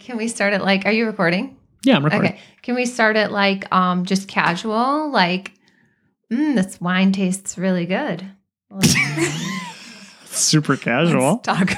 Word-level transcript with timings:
Can 0.00 0.16
we 0.16 0.28
start 0.28 0.54
it 0.54 0.62
like, 0.62 0.86
are 0.86 0.92
you 0.92 1.06
recording? 1.06 1.56
Yeah, 1.84 1.96
I'm 1.96 2.04
recording. 2.04 2.32
Okay. 2.32 2.40
Can 2.62 2.74
we 2.74 2.86
start 2.86 3.16
it 3.16 3.30
like 3.30 3.70
um 3.72 4.04
just 4.06 4.28
casual? 4.28 5.10
Like, 5.10 5.52
mm, 6.32 6.54
this 6.54 6.80
wine 6.80 7.12
tastes 7.12 7.58
really 7.58 7.84
good. 7.86 8.24
Let's, 8.70 8.94
Super 10.24 10.76
casual. 10.76 11.42
let's 11.44 11.46
talk. 11.46 11.70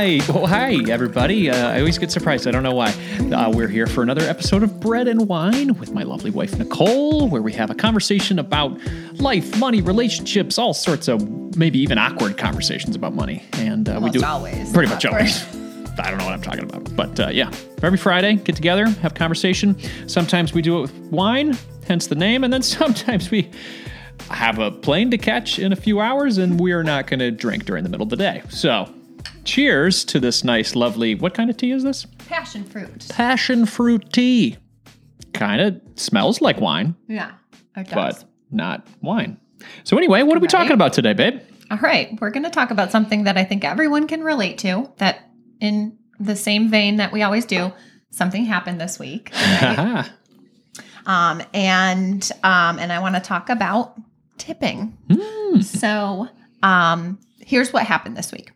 Hi. 0.08 0.32
Well, 0.32 0.46
hi, 0.46 0.74
everybody. 0.90 1.50
Uh, 1.50 1.68
I 1.68 1.80
always 1.80 1.98
get 1.98 2.10
surprised. 2.10 2.48
I 2.48 2.50
don't 2.50 2.62
know 2.62 2.72
why. 2.72 2.94
Uh, 3.30 3.50
we're 3.50 3.68
here 3.68 3.86
for 3.86 4.02
another 4.02 4.22
episode 4.22 4.62
of 4.62 4.80
Bread 4.80 5.06
and 5.06 5.28
Wine 5.28 5.74
with 5.74 5.92
my 5.92 6.02
lovely 6.02 6.30
wife, 6.30 6.56
Nicole, 6.56 7.28
where 7.28 7.42
we 7.42 7.52
have 7.52 7.68
a 7.68 7.74
conversation 7.74 8.38
about 8.38 8.80
life, 9.20 9.58
money, 9.58 9.82
relationships, 9.82 10.56
all 10.56 10.72
sorts 10.72 11.08
of 11.08 11.58
maybe 11.58 11.78
even 11.80 11.98
awkward 11.98 12.38
conversations 12.38 12.96
about 12.96 13.12
money. 13.12 13.44
And 13.52 13.86
uh, 13.86 14.00
we 14.02 14.08
do 14.08 14.24
always 14.24 14.72
pretty 14.72 14.88
much 14.88 15.04
awkward. 15.04 15.18
always. 15.18 15.44
I 15.98 16.08
don't 16.08 16.16
know 16.16 16.24
what 16.24 16.32
I'm 16.32 16.40
talking 16.40 16.64
about. 16.64 16.96
But 16.96 17.20
uh, 17.20 17.28
yeah, 17.28 17.52
every 17.82 17.98
Friday, 17.98 18.36
get 18.36 18.56
together, 18.56 18.86
have 18.86 19.12
conversation. 19.12 19.76
Sometimes 20.06 20.54
we 20.54 20.62
do 20.62 20.78
it 20.78 20.80
with 20.80 20.94
wine, 21.10 21.54
hence 21.86 22.06
the 22.06 22.14
name. 22.14 22.44
And 22.44 22.52
then 22.52 22.62
sometimes 22.78 23.30
we 23.30 23.50
have 24.30 24.58
a 24.58 24.70
plane 24.70 25.10
to 25.10 25.18
catch 25.18 25.58
in 25.58 25.70
a 25.70 25.76
few 25.76 26.00
hours 26.00 26.38
and 26.38 26.58
we 26.58 26.72
are 26.72 26.82
not 26.82 27.08
going 27.08 27.20
to 27.20 27.30
drink 27.30 27.66
during 27.66 27.84
the 27.84 27.90
middle 27.90 28.04
of 28.04 28.08
the 28.08 28.16
day. 28.16 28.42
So 28.48 28.88
cheers 29.48 30.04
to 30.04 30.20
this 30.20 30.44
nice, 30.44 30.76
lovely, 30.76 31.14
what 31.14 31.32
kind 31.34 31.48
of 31.50 31.56
tea 31.56 31.70
is 31.72 31.82
this? 31.82 32.04
Passion 32.28 32.64
fruit. 32.64 33.06
Passion 33.08 33.64
fruit 33.66 34.12
tea. 34.12 34.56
Kind 35.32 35.60
of 35.62 35.80
smells 35.96 36.40
like 36.40 36.60
wine, 36.60 36.94
Yeah, 37.08 37.32
it 37.76 37.88
does. 37.88 37.94
but 38.24 38.24
not 38.50 38.86
wine. 39.00 39.38
So 39.84 39.96
anyway, 39.96 40.22
what 40.22 40.36
are 40.36 40.40
we 40.40 40.44
Right. 40.44 40.50
talking 40.50 40.72
about 40.72 40.92
today, 40.92 41.12
babe? 41.14 41.40
All 41.70 41.78
right, 41.78 42.16
we're 42.20 42.30
going 42.30 42.44
to 42.44 42.50
talk 42.50 42.70
about 42.70 42.90
something 42.92 43.24
that 43.24 43.36
I 43.36 43.44
think 43.44 43.64
everyone 43.64 44.06
can 44.06 44.22
relate 44.22 44.58
to. 44.58 44.90
That, 44.98 45.30
in 45.60 45.96
the 46.20 46.36
same 46.36 46.68
vein 46.70 46.96
that 46.96 47.12
we 47.12 47.22
always 47.22 47.44
do, 47.44 47.72
something 48.10 48.44
happened 48.44 48.80
this 48.80 48.98
week, 48.98 49.30
Haha. 49.34 50.04
um, 51.06 51.42
and 51.52 52.30
um, 52.42 52.78
and 52.78 52.92
I 52.92 53.00
want 53.00 53.14
to 53.16 53.20
talk 53.20 53.48
about 53.50 53.94
tipping. 54.38 54.96
Hmm. 55.10 55.60
So, 55.60 56.28
um, 56.62 57.18
here's 57.40 57.72
what 57.72 57.84
happened 57.84 58.16
this 58.16 58.32
week. 58.32 58.52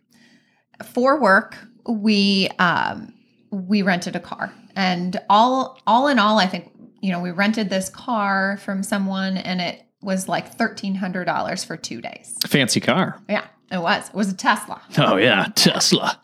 For 0.83 1.19
work, 1.19 1.57
we 1.87 2.49
um, 2.59 3.13
we 3.51 3.81
rented 3.81 4.15
a 4.15 4.19
car, 4.19 4.51
and 4.75 5.19
all 5.29 5.79
all 5.85 6.07
in 6.07 6.19
all, 6.19 6.39
I 6.39 6.47
think 6.47 6.71
you 7.01 7.11
know 7.11 7.19
we 7.19 7.31
rented 7.31 7.69
this 7.69 7.89
car 7.89 8.57
from 8.57 8.83
someone, 8.83 9.37
and 9.37 9.61
it 9.61 9.85
was 10.01 10.27
like 10.27 10.53
thirteen 10.55 10.95
hundred 10.95 11.25
dollars 11.25 11.63
for 11.63 11.77
two 11.77 12.01
days. 12.01 12.37
Fancy 12.47 12.79
car. 12.79 13.21
Yeah, 13.29 13.45
it 13.71 13.77
was. 13.81 14.09
It 14.09 14.15
was 14.15 14.31
a 14.31 14.35
Tesla. 14.35 14.81
Oh 14.97 15.17
yeah, 15.17 15.47
Tesla. 15.55 16.19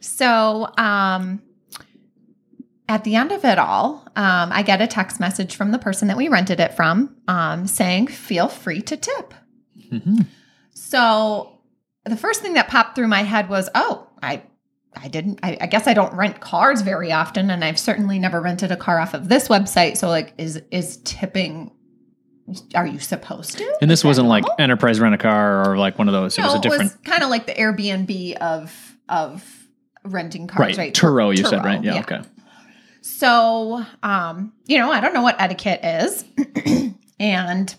So, 0.00 0.70
um, 0.76 1.40
at 2.88 3.04
the 3.04 3.14
end 3.14 3.32
of 3.32 3.42
it 3.44 3.58
all, 3.58 4.06
um, 4.16 4.52
I 4.52 4.62
get 4.62 4.82
a 4.82 4.86
text 4.86 5.18
message 5.18 5.56
from 5.56 5.70
the 5.70 5.78
person 5.78 6.08
that 6.08 6.16
we 6.18 6.28
rented 6.28 6.60
it 6.60 6.74
from 6.74 7.16
um, 7.26 7.66
saying, 7.66 8.08
feel 8.08 8.48
free 8.48 8.82
to 8.82 8.98
tip. 8.98 9.32
Mhm. 9.90 10.26
So, 10.74 11.53
the 12.04 12.16
first 12.16 12.42
thing 12.42 12.54
that 12.54 12.68
popped 12.68 12.96
through 12.96 13.08
my 13.08 13.22
head 13.22 13.48
was, 13.48 13.68
oh, 13.74 14.08
I. 14.22 14.42
I 14.96 15.08
didn't. 15.08 15.40
I, 15.42 15.58
I 15.60 15.66
guess 15.66 15.88
I 15.88 15.92
don't 15.92 16.14
rent 16.14 16.38
cars 16.38 16.82
very 16.82 17.10
often, 17.10 17.50
and 17.50 17.64
I've 17.64 17.80
certainly 17.80 18.20
never 18.20 18.40
rented 18.40 18.70
a 18.70 18.76
car 18.76 19.00
off 19.00 19.12
of 19.12 19.28
this 19.28 19.48
website. 19.48 19.96
So, 19.96 20.06
like, 20.06 20.34
is 20.38 20.62
is 20.70 20.98
tipping? 20.98 21.72
Are 22.76 22.86
you 22.86 23.00
supposed 23.00 23.58
to? 23.58 23.76
And 23.80 23.90
this 23.90 24.02
Is 24.02 24.04
wasn't 24.04 24.28
like 24.28 24.44
enterprise 24.56 25.00
rent 25.00 25.12
a 25.12 25.18
car 25.18 25.68
or 25.68 25.76
like 25.78 25.98
one 25.98 26.06
of 26.06 26.14
those. 26.14 26.38
it 26.38 26.42
was 26.42 26.54
a 26.54 26.60
different. 26.60 27.04
Kind 27.04 27.24
of 27.24 27.28
like 27.28 27.46
the 27.46 27.54
Airbnb 27.54 28.36
of 28.36 28.96
of 29.08 29.44
renting 30.04 30.46
cars, 30.46 30.60
right. 30.60 30.78
right? 30.78 30.94
Turo, 30.94 31.36
you 31.36 31.44
said, 31.44 31.60
Turo, 31.60 31.64
right? 31.64 31.82
Yeah, 31.82 32.00
okay. 32.00 32.20
So, 33.00 33.84
um, 34.02 34.52
you 34.66 34.78
know, 34.78 34.90
I 34.90 35.00
don't 35.00 35.12
know 35.12 35.22
what 35.22 35.40
etiquette 35.40 35.80
is, 35.84 36.24
and 37.20 37.74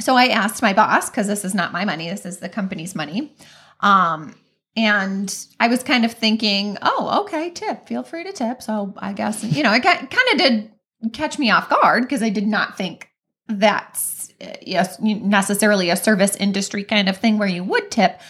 so 0.00 0.16
I 0.16 0.26
asked 0.28 0.62
my 0.62 0.72
boss 0.72 1.10
because 1.10 1.26
this 1.26 1.44
is 1.44 1.54
not 1.54 1.72
my 1.72 1.84
money; 1.84 2.08
this 2.08 2.26
is 2.26 2.38
the 2.38 2.48
company's 2.48 2.94
money. 2.94 3.34
Um, 3.80 4.34
and 4.76 5.34
I 5.58 5.68
was 5.68 5.82
kind 5.82 6.04
of 6.04 6.12
thinking, 6.12 6.76
oh, 6.82 7.22
okay, 7.22 7.50
tip. 7.50 7.88
Feel 7.88 8.02
free 8.02 8.24
to 8.24 8.32
tip. 8.32 8.62
So 8.62 8.94
I 8.98 9.12
guess 9.12 9.42
you 9.42 9.62
know, 9.62 9.72
it 9.72 9.82
kind 9.82 10.02
of 10.04 10.38
did 10.38 10.70
catch 11.12 11.38
me 11.38 11.50
off 11.50 11.68
guard 11.68 12.02
because 12.02 12.22
I 12.22 12.28
did 12.28 12.46
not 12.46 12.76
think 12.76 13.10
that's 13.48 14.32
uh, 14.40 14.52
yes 14.60 14.98
necessarily 15.00 15.90
a 15.90 15.96
service 15.96 16.36
industry 16.36 16.82
kind 16.82 17.08
of 17.08 17.16
thing 17.16 17.38
where 17.38 17.48
you 17.48 17.64
would 17.64 17.90
tip, 17.90 18.20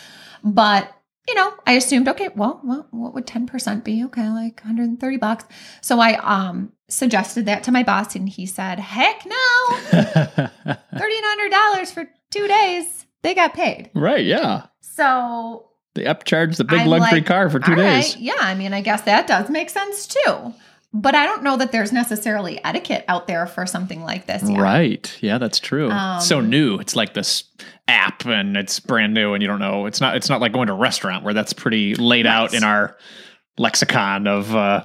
but 0.45 0.93
you 1.29 1.35
know, 1.35 1.53
I 1.67 1.73
assumed 1.73 2.09
okay, 2.09 2.29
well, 2.35 2.61
well 2.65 2.87
what 2.91 3.15
would 3.15 3.27
ten 3.27 3.47
percent 3.47 3.85
be? 3.85 4.05
Okay, 4.05 4.29
like 4.29 4.61
one 4.61 4.67
hundred 4.67 4.89
and 4.89 5.01
thirty 5.01 5.17
bucks. 5.17 5.45
So 5.81 5.99
I 6.01 6.15
um 6.19 6.73
suggested 6.89 7.47
that 7.47 7.65
to 7.65 7.73
my 7.73 7.83
boss, 7.83 8.15
and 8.15 8.29
he 8.29 8.47
said, 8.47 8.79
heck 8.79 9.25
no, 9.27 9.77
thirteen 9.91 11.25
hundred 11.25 11.51
dollars 11.51 11.91
for 11.93 12.07
two 12.31 12.47
days. 12.49 13.07
They 13.23 13.35
got 13.35 13.55
paid. 13.55 13.91
right. 13.95 14.25
Yeah. 14.25 14.67
So 14.81 15.69
They 15.95 16.05
upcharged 16.05 16.57
the 16.59 16.65
big 16.65 16.81
I'm 16.81 16.89
luxury 16.89 17.19
like, 17.19 17.27
car 17.27 17.51
for 17.51 17.59
two 17.59 17.75
days. 17.75 18.15
right, 18.15 18.17
yeah, 18.19 18.35
I 18.39 18.55
mean, 18.55 18.73
I 18.73 18.81
guess 18.81 19.03
that 19.03 19.27
does 19.27 19.51
make 19.51 19.69
sense 19.71 20.07
too. 20.07 20.55
But 20.99 21.15
I 21.15 21.27
don't 21.27 21.43
know 21.43 21.57
that 21.59 21.73
there's 21.73 21.93
necessarily 21.93 22.63
etiquette 22.65 23.05
out 23.07 23.27
there 23.27 23.47
for 23.47 23.67
something 23.67 24.03
like 24.03 24.27
this. 24.27 24.49
Yet. 24.49 24.59
Right. 24.59 25.19
Yeah, 25.21 25.37
that's 25.39 25.59
true. 25.61 25.91
Um, 25.91 26.21
so 26.23 26.41
new. 26.41 26.79
It's 26.79 26.97
like 26.97 27.13
this 27.13 27.45
app 27.87 28.25
and 28.25 28.57
it's 28.57 28.81
brand 28.81 29.13
new 29.13 29.35
and 29.35 29.43
you 29.43 29.47
don't 29.49 29.59
know. 29.61 29.85
It's 29.87 30.01
not 30.01 30.17
it's 30.17 30.29
not 30.31 30.41
like 30.41 30.53
going 30.53 30.69
to 30.69 30.73
a 30.73 30.77
restaurant 30.77 31.23
where 31.25 31.35
that's 31.35 31.53
pretty 31.53 31.95
laid 31.97 32.27
out 32.27 32.55
in 32.55 32.65
our 32.65 32.97
lexicon 33.59 34.27
of 34.27 34.55
uh 34.55 34.85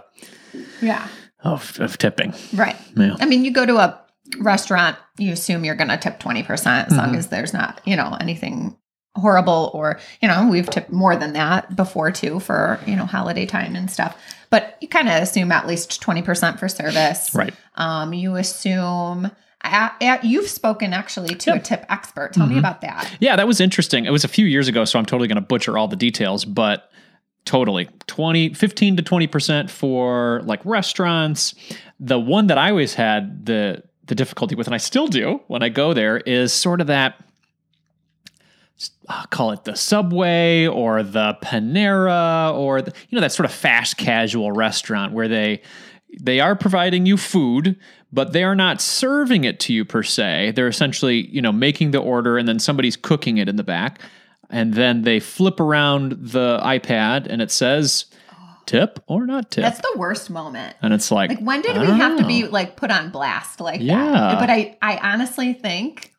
Yeah. 0.81 1.07
of, 1.43 1.79
of 1.79 1.97
tipping. 1.97 2.33
Right. 2.53 2.75
Yeah. 2.97 3.15
I 3.19 3.25
mean, 3.25 3.45
you 3.45 3.51
go 3.51 3.65
to 3.65 3.77
a 3.77 3.99
restaurant, 4.39 4.97
you 5.17 5.31
assume 5.33 5.63
you're 5.65 5.75
going 5.75 5.89
to 5.89 5.97
tip 5.97 6.19
20% 6.19 6.41
as 6.49 6.65
Mm-hmm. 6.65 6.97
long 6.97 7.15
as 7.15 7.27
there's 7.27 7.53
not, 7.53 7.81
you 7.85 7.95
know, 7.95 8.15
anything 8.19 8.77
horrible 9.15 9.71
or, 9.73 9.99
you 10.21 10.27
know, 10.27 10.47
we've 10.49 10.69
tipped 10.69 10.91
more 10.91 11.15
than 11.15 11.33
that 11.33 11.75
before 11.75 12.11
too 12.11 12.39
for, 12.39 12.79
you 12.85 12.95
know, 12.95 13.05
holiday 13.05 13.45
time 13.45 13.75
and 13.75 13.89
stuff. 13.91 14.17
But 14.49 14.77
you 14.81 14.87
kind 14.87 15.07
of 15.09 15.21
assume 15.21 15.51
at 15.51 15.67
least 15.67 16.01
20% 16.01 16.59
for 16.59 16.67
service. 16.67 17.33
Right. 17.33 17.53
Um, 17.75 18.13
you 18.13 18.35
assume 18.35 19.29
a- 19.63 19.91
a- 20.01 20.19
you've 20.23 20.47
spoken 20.49 20.93
actually 20.93 21.35
to 21.35 21.53
a 21.53 21.59
tip 21.59 21.85
expert. 21.89 22.33
Tell 22.33 22.47
me 22.47 22.55
Mhm. 22.55 22.59
about 22.59 22.81
that. 22.81 23.09
Yeah, 23.19 23.35
that 23.35 23.47
was 23.47 23.59
interesting. 23.61 24.05
It 24.05 24.11
was 24.11 24.23
a 24.23 24.27
few 24.29 24.45
years 24.45 24.67
ago, 24.67 24.85
so 24.85 24.97
I'm 24.97 25.05
totally 25.05 25.27
going 25.27 25.35
to 25.35 25.41
butcher 25.41 25.77
all 25.77 25.87
the 25.87 25.95
details, 25.95 26.45
but 26.45 26.89
totally 27.45 27.89
20 28.07 28.53
15 28.53 28.95
to 28.97 29.03
20% 29.03 29.69
for 29.69 30.41
like 30.45 30.61
restaurants. 30.63 31.53
The 31.99 32.19
one 32.19 32.47
that 32.47 32.57
I 32.57 32.69
always 32.69 32.93
had 32.93 33.45
the 33.45 33.83
the 34.07 34.15
difficulty 34.15 34.55
with 34.55 34.67
and 34.67 34.73
I 34.73 34.77
still 34.77 35.07
do 35.07 35.39
when 35.47 35.63
I 35.63 35.69
go 35.69 35.93
there 35.93 36.17
is 36.17 36.51
sort 36.51 36.81
of 36.81 36.87
that 36.87 37.15
uh, 39.07 39.25
call 39.27 39.51
it 39.51 39.63
the 39.63 39.75
Subway 39.75 40.65
or 40.67 41.03
the 41.03 41.37
Panera 41.43 42.53
or 42.53 42.81
the, 42.81 42.93
you 43.09 43.15
know 43.15 43.21
that 43.21 43.31
sort 43.31 43.45
of 43.45 43.51
fast 43.53 43.97
casual 43.97 44.51
restaurant 44.51 45.13
where 45.13 45.27
they 45.27 45.61
they 46.19 46.39
are 46.39 46.55
providing 46.55 47.05
you 47.05 47.15
food, 47.17 47.77
but 48.11 48.33
they 48.33 48.43
are 48.43 48.55
not 48.55 48.81
serving 48.81 49.43
it 49.45 49.59
to 49.61 49.73
you 49.73 49.85
per 49.85 50.03
se. 50.03 50.51
They're 50.55 50.67
essentially, 50.67 51.27
you 51.27 51.41
know, 51.41 51.53
making 51.53 51.91
the 51.91 51.99
order 51.99 52.37
and 52.37 52.47
then 52.47 52.59
somebody's 52.59 52.97
cooking 52.97 53.37
it 53.37 53.47
in 53.47 53.55
the 53.55 53.63
back. 53.63 53.99
And 54.49 54.73
then 54.73 55.03
they 55.03 55.21
flip 55.21 55.61
around 55.61 56.11
the 56.19 56.59
iPad 56.61 57.27
and 57.29 57.41
it 57.41 57.49
says 57.51 58.05
tip 58.65 58.99
or 59.07 59.25
not 59.25 59.49
tip. 59.51 59.63
That's 59.63 59.79
the 59.79 59.93
worst 59.97 60.29
moment. 60.29 60.75
and 60.81 60.93
it's 60.93 61.09
like, 61.11 61.29
Like 61.29 61.39
when 61.39 61.61
did 61.61 61.77
we 61.79 61.87
have 61.87 62.17
to 62.17 62.27
be 62.27 62.45
like 62.45 62.75
put 62.75 62.91
on 62.91 63.09
blast 63.11 63.61
like 63.61 63.79
Yeah. 63.81 64.11
that? 64.11 64.39
But 64.41 64.49
I 64.49 64.77
I 64.81 64.97
honestly 65.13 65.53
think 65.53 66.13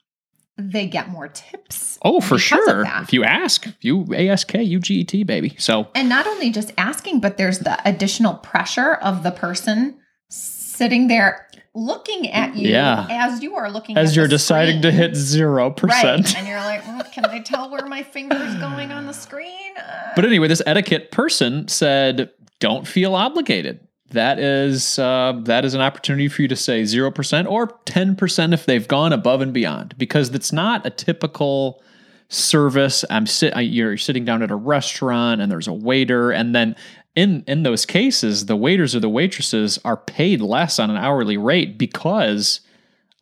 they 0.59 0.87
get 0.87 1.09
more 1.09 1.29
tips. 1.29 1.99
Oh, 2.03 2.21
for 2.21 2.39
sure. 2.39 2.85
If 3.03 3.13
you 3.13 3.25
ask, 3.25 3.67
if 3.67 3.77
you 3.83 4.07
ASK, 4.15 4.55
you 4.55 4.79
GET, 4.81 5.27
baby. 5.27 5.55
So 5.59 5.89
And 5.95 6.09
not 6.09 6.27
only 6.27 6.51
just 6.51 6.73
asking, 6.77 7.21
but 7.21 7.37
there's 7.37 7.61
the 7.61 7.79
additional 7.89 8.35
pressure 8.35 8.95
of 8.95 9.23
the 9.23 9.31
person 9.31 9.99
sitting 10.29 11.09
there 11.09 11.49
looking 11.75 12.31
at 12.31 12.55
you 12.55 12.69
Yeah. 12.69 13.07
as 13.09 13.43
you 13.43 13.55
are 13.57 13.71
looking 13.71 13.97
As 13.97 14.15
you're 14.15 14.29
deciding 14.29 14.83
to 14.83 14.91
hit 14.91 15.15
zero 15.17 15.69
Right. 15.69 15.77
percent. 15.77 16.37
And 16.37 16.47
you're 16.47 16.59
like, 16.59 16.87
well, 16.87 17.03
can 17.05 17.25
I 17.25 17.39
tell 17.41 17.71
where 17.71 17.87
my 17.87 18.03
finger's 18.03 18.55
going 18.57 18.93
on 18.93 19.07
the 19.07 19.15
screen? 19.15 19.73
Uh, 19.79 20.13
But 20.15 20.27
anyway, 20.27 20.49
this 20.49 20.61
etiquette 20.67 21.11
person 21.11 21.69
said, 21.69 22.31
"Don't 22.61 22.87
feel 22.87 23.15
obligated. 23.15 23.81
That 24.13 24.39
is 24.39 24.99
uh, 24.99 25.41
that 25.45 25.65
is 25.65 25.75
an 25.75 25.81
opportunity 25.81 26.29
for 26.29 26.43
you 26.43 26.49
to 26.49 26.57
say 26.57 26.85
zero 26.85 27.11
percent 27.11 27.49
or 27.49 27.79
ten 27.85 28.17
percent 28.17 28.55
if 28.55 28.67
they've 28.67 28.87
gone 28.87 29.13
above 29.13 29.41
and 29.41 29.53
beyond, 29.53 29.97
because 29.99 30.31
it's 30.31 30.53
not 30.53 30.87
a 30.87 30.91
typical 30.91 31.83
service. 32.29 33.05
I'm 33.11 33.27
sit. 33.27 33.55
You're 33.57 33.97
sitting 33.97 34.25
down 34.25 34.43
at 34.43 34.51
a 34.51 34.57
restaurant 34.57 35.41
and 35.41 35.51
there's 35.51 35.69
a 35.69 35.73
waiter, 35.73 36.31
and 36.31 36.55
then 36.55 36.77
in 37.15 37.45
in 37.47 37.63
those 37.63 37.85
cases, 37.85 38.47
the 38.47 38.57
waiters 38.57 38.95
or 38.95 39.01
the 39.01 39.09
waitresses 39.09 39.79
are 39.85 39.97
paid 39.97 40.41
less 40.41 40.79
on 40.79 40.91
an 40.91 40.97
hourly 40.97 41.37
rate 41.37 41.79
because 41.79 42.61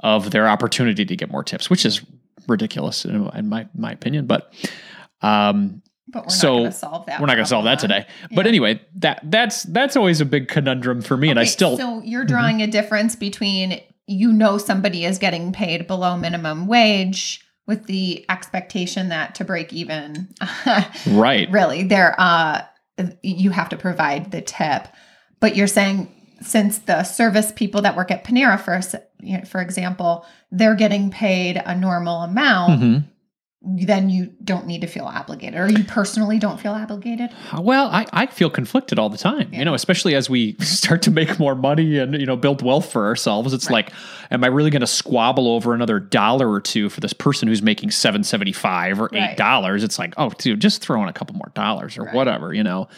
of 0.00 0.30
their 0.30 0.48
opportunity 0.48 1.04
to 1.04 1.16
get 1.16 1.30
more 1.30 1.44
tips, 1.44 1.68
which 1.68 1.84
is 1.84 2.00
ridiculous 2.48 3.04
in, 3.04 3.28
in 3.34 3.48
my 3.48 3.66
my 3.74 3.92
opinion. 3.92 4.26
But 4.26 4.52
um, 5.22 5.82
but 6.12 6.24
we're 6.24 6.30
so 6.30 6.48
not 6.54 6.58
going 6.60 6.70
to 6.72 6.76
solve 6.78 7.06
that. 7.06 7.20
we're 7.20 7.26
not 7.26 7.34
going 7.34 7.44
to 7.44 7.48
solve 7.48 7.64
that 7.64 7.78
today. 7.78 8.06
But 8.34 8.46
anyway, 8.46 8.80
that 8.96 9.20
that's 9.24 9.62
that's 9.64 9.96
always 9.96 10.20
a 10.20 10.24
big 10.24 10.48
conundrum 10.48 11.02
for 11.02 11.16
me, 11.16 11.30
and 11.30 11.38
I 11.38 11.44
still 11.44 11.76
Mm-hmm. 11.78 12.00
So 12.00 12.02
you're 12.04 12.24
drawing 12.24 12.62
a 12.62 12.66
difference 12.66 13.16
between 13.16 13.80
you 14.06 14.32
know 14.32 14.58
somebody 14.58 15.04
is 15.04 15.18
getting 15.18 15.52
paid 15.52 15.86
below 15.86 16.16
minimum 16.16 16.66
wage 16.66 17.44
with 17.66 17.86
the 17.86 18.24
expectation 18.28 19.10
that 19.10 19.34
to 19.36 19.44
break 19.44 19.72
even, 19.72 20.28
right. 21.06 21.48
really, 21.50 21.84
there 21.84 22.14
uh 22.18 22.62
you 23.22 23.50
have 23.50 23.68
to 23.70 23.76
provide 23.76 24.30
the 24.30 24.42
tip. 24.42 24.88
But 25.40 25.56
you're 25.56 25.66
saying 25.66 26.14
since 26.42 26.78
the 26.80 27.02
service 27.04 27.52
people 27.54 27.82
that 27.82 27.96
work 27.96 28.10
at 28.10 28.24
Panera, 28.24 28.58
for 28.60 28.74
s- 28.74 28.94
you 29.20 29.38
know, 29.38 29.44
for 29.44 29.60
example, 29.60 30.26
they're 30.50 30.74
getting 30.74 31.10
paid 31.10 31.62
a 31.64 31.74
normal 31.76 32.22
amount, 32.22 32.80
Mhm. 32.80 33.04
Then 33.62 34.08
you 34.08 34.32
don't 34.42 34.66
need 34.66 34.80
to 34.80 34.86
feel 34.86 35.04
obligated, 35.04 35.60
or 35.60 35.68
you 35.70 35.84
personally 35.84 36.38
don't 36.38 36.58
feel 36.58 36.72
obligated. 36.72 37.28
Well, 37.58 37.88
I, 37.88 38.06
I 38.10 38.24
feel 38.26 38.48
conflicted 38.48 38.98
all 38.98 39.10
the 39.10 39.18
time, 39.18 39.52
you 39.52 39.62
know, 39.66 39.74
especially 39.74 40.14
as 40.14 40.30
we 40.30 40.56
start 40.60 41.02
to 41.02 41.10
make 41.10 41.38
more 41.38 41.54
money 41.54 41.98
and, 41.98 42.18
you 42.18 42.24
know, 42.24 42.36
build 42.36 42.62
wealth 42.62 42.90
for 42.90 43.04
ourselves. 43.06 43.52
It's 43.52 43.68
like, 43.68 43.92
am 44.30 44.44
I 44.44 44.46
really 44.46 44.70
going 44.70 44.80
to 44.80 44.86
squabble 44.86 45.46
over 45.48 45.74
another 45.74 46.00
dollar 46.00 46.50
or 46.50 46.62
two 46.62 46.88
for 46.88 47.00
this 47.00 47.12
person 47.12 47.48
who's 47.48 47.60
making 47.60 47.90
seven 47.90 48.24
seventy 48.24 48.52
five 48.52 48.98
or 48.98 49.10
eight 49.12 49.18
Right. 49.20 49.36
dollars? 49.36 49.84
It's 49.84 49.98
like, 49.98 50.14
oh, 50.16 50.30
dude, 50.30 50.58
just 50.60 50.80
throw 50.80 51.02
in 51.02 51.10
a 51.10 51.12
couple 51.12 51.36
more 51.36 51.52
dollars 51.54 51.98
or 51.98 52.04
Right. 52.04 52.14
whatever, 52.14 52.54
you 52.54 52.62
know. 52.62 52.88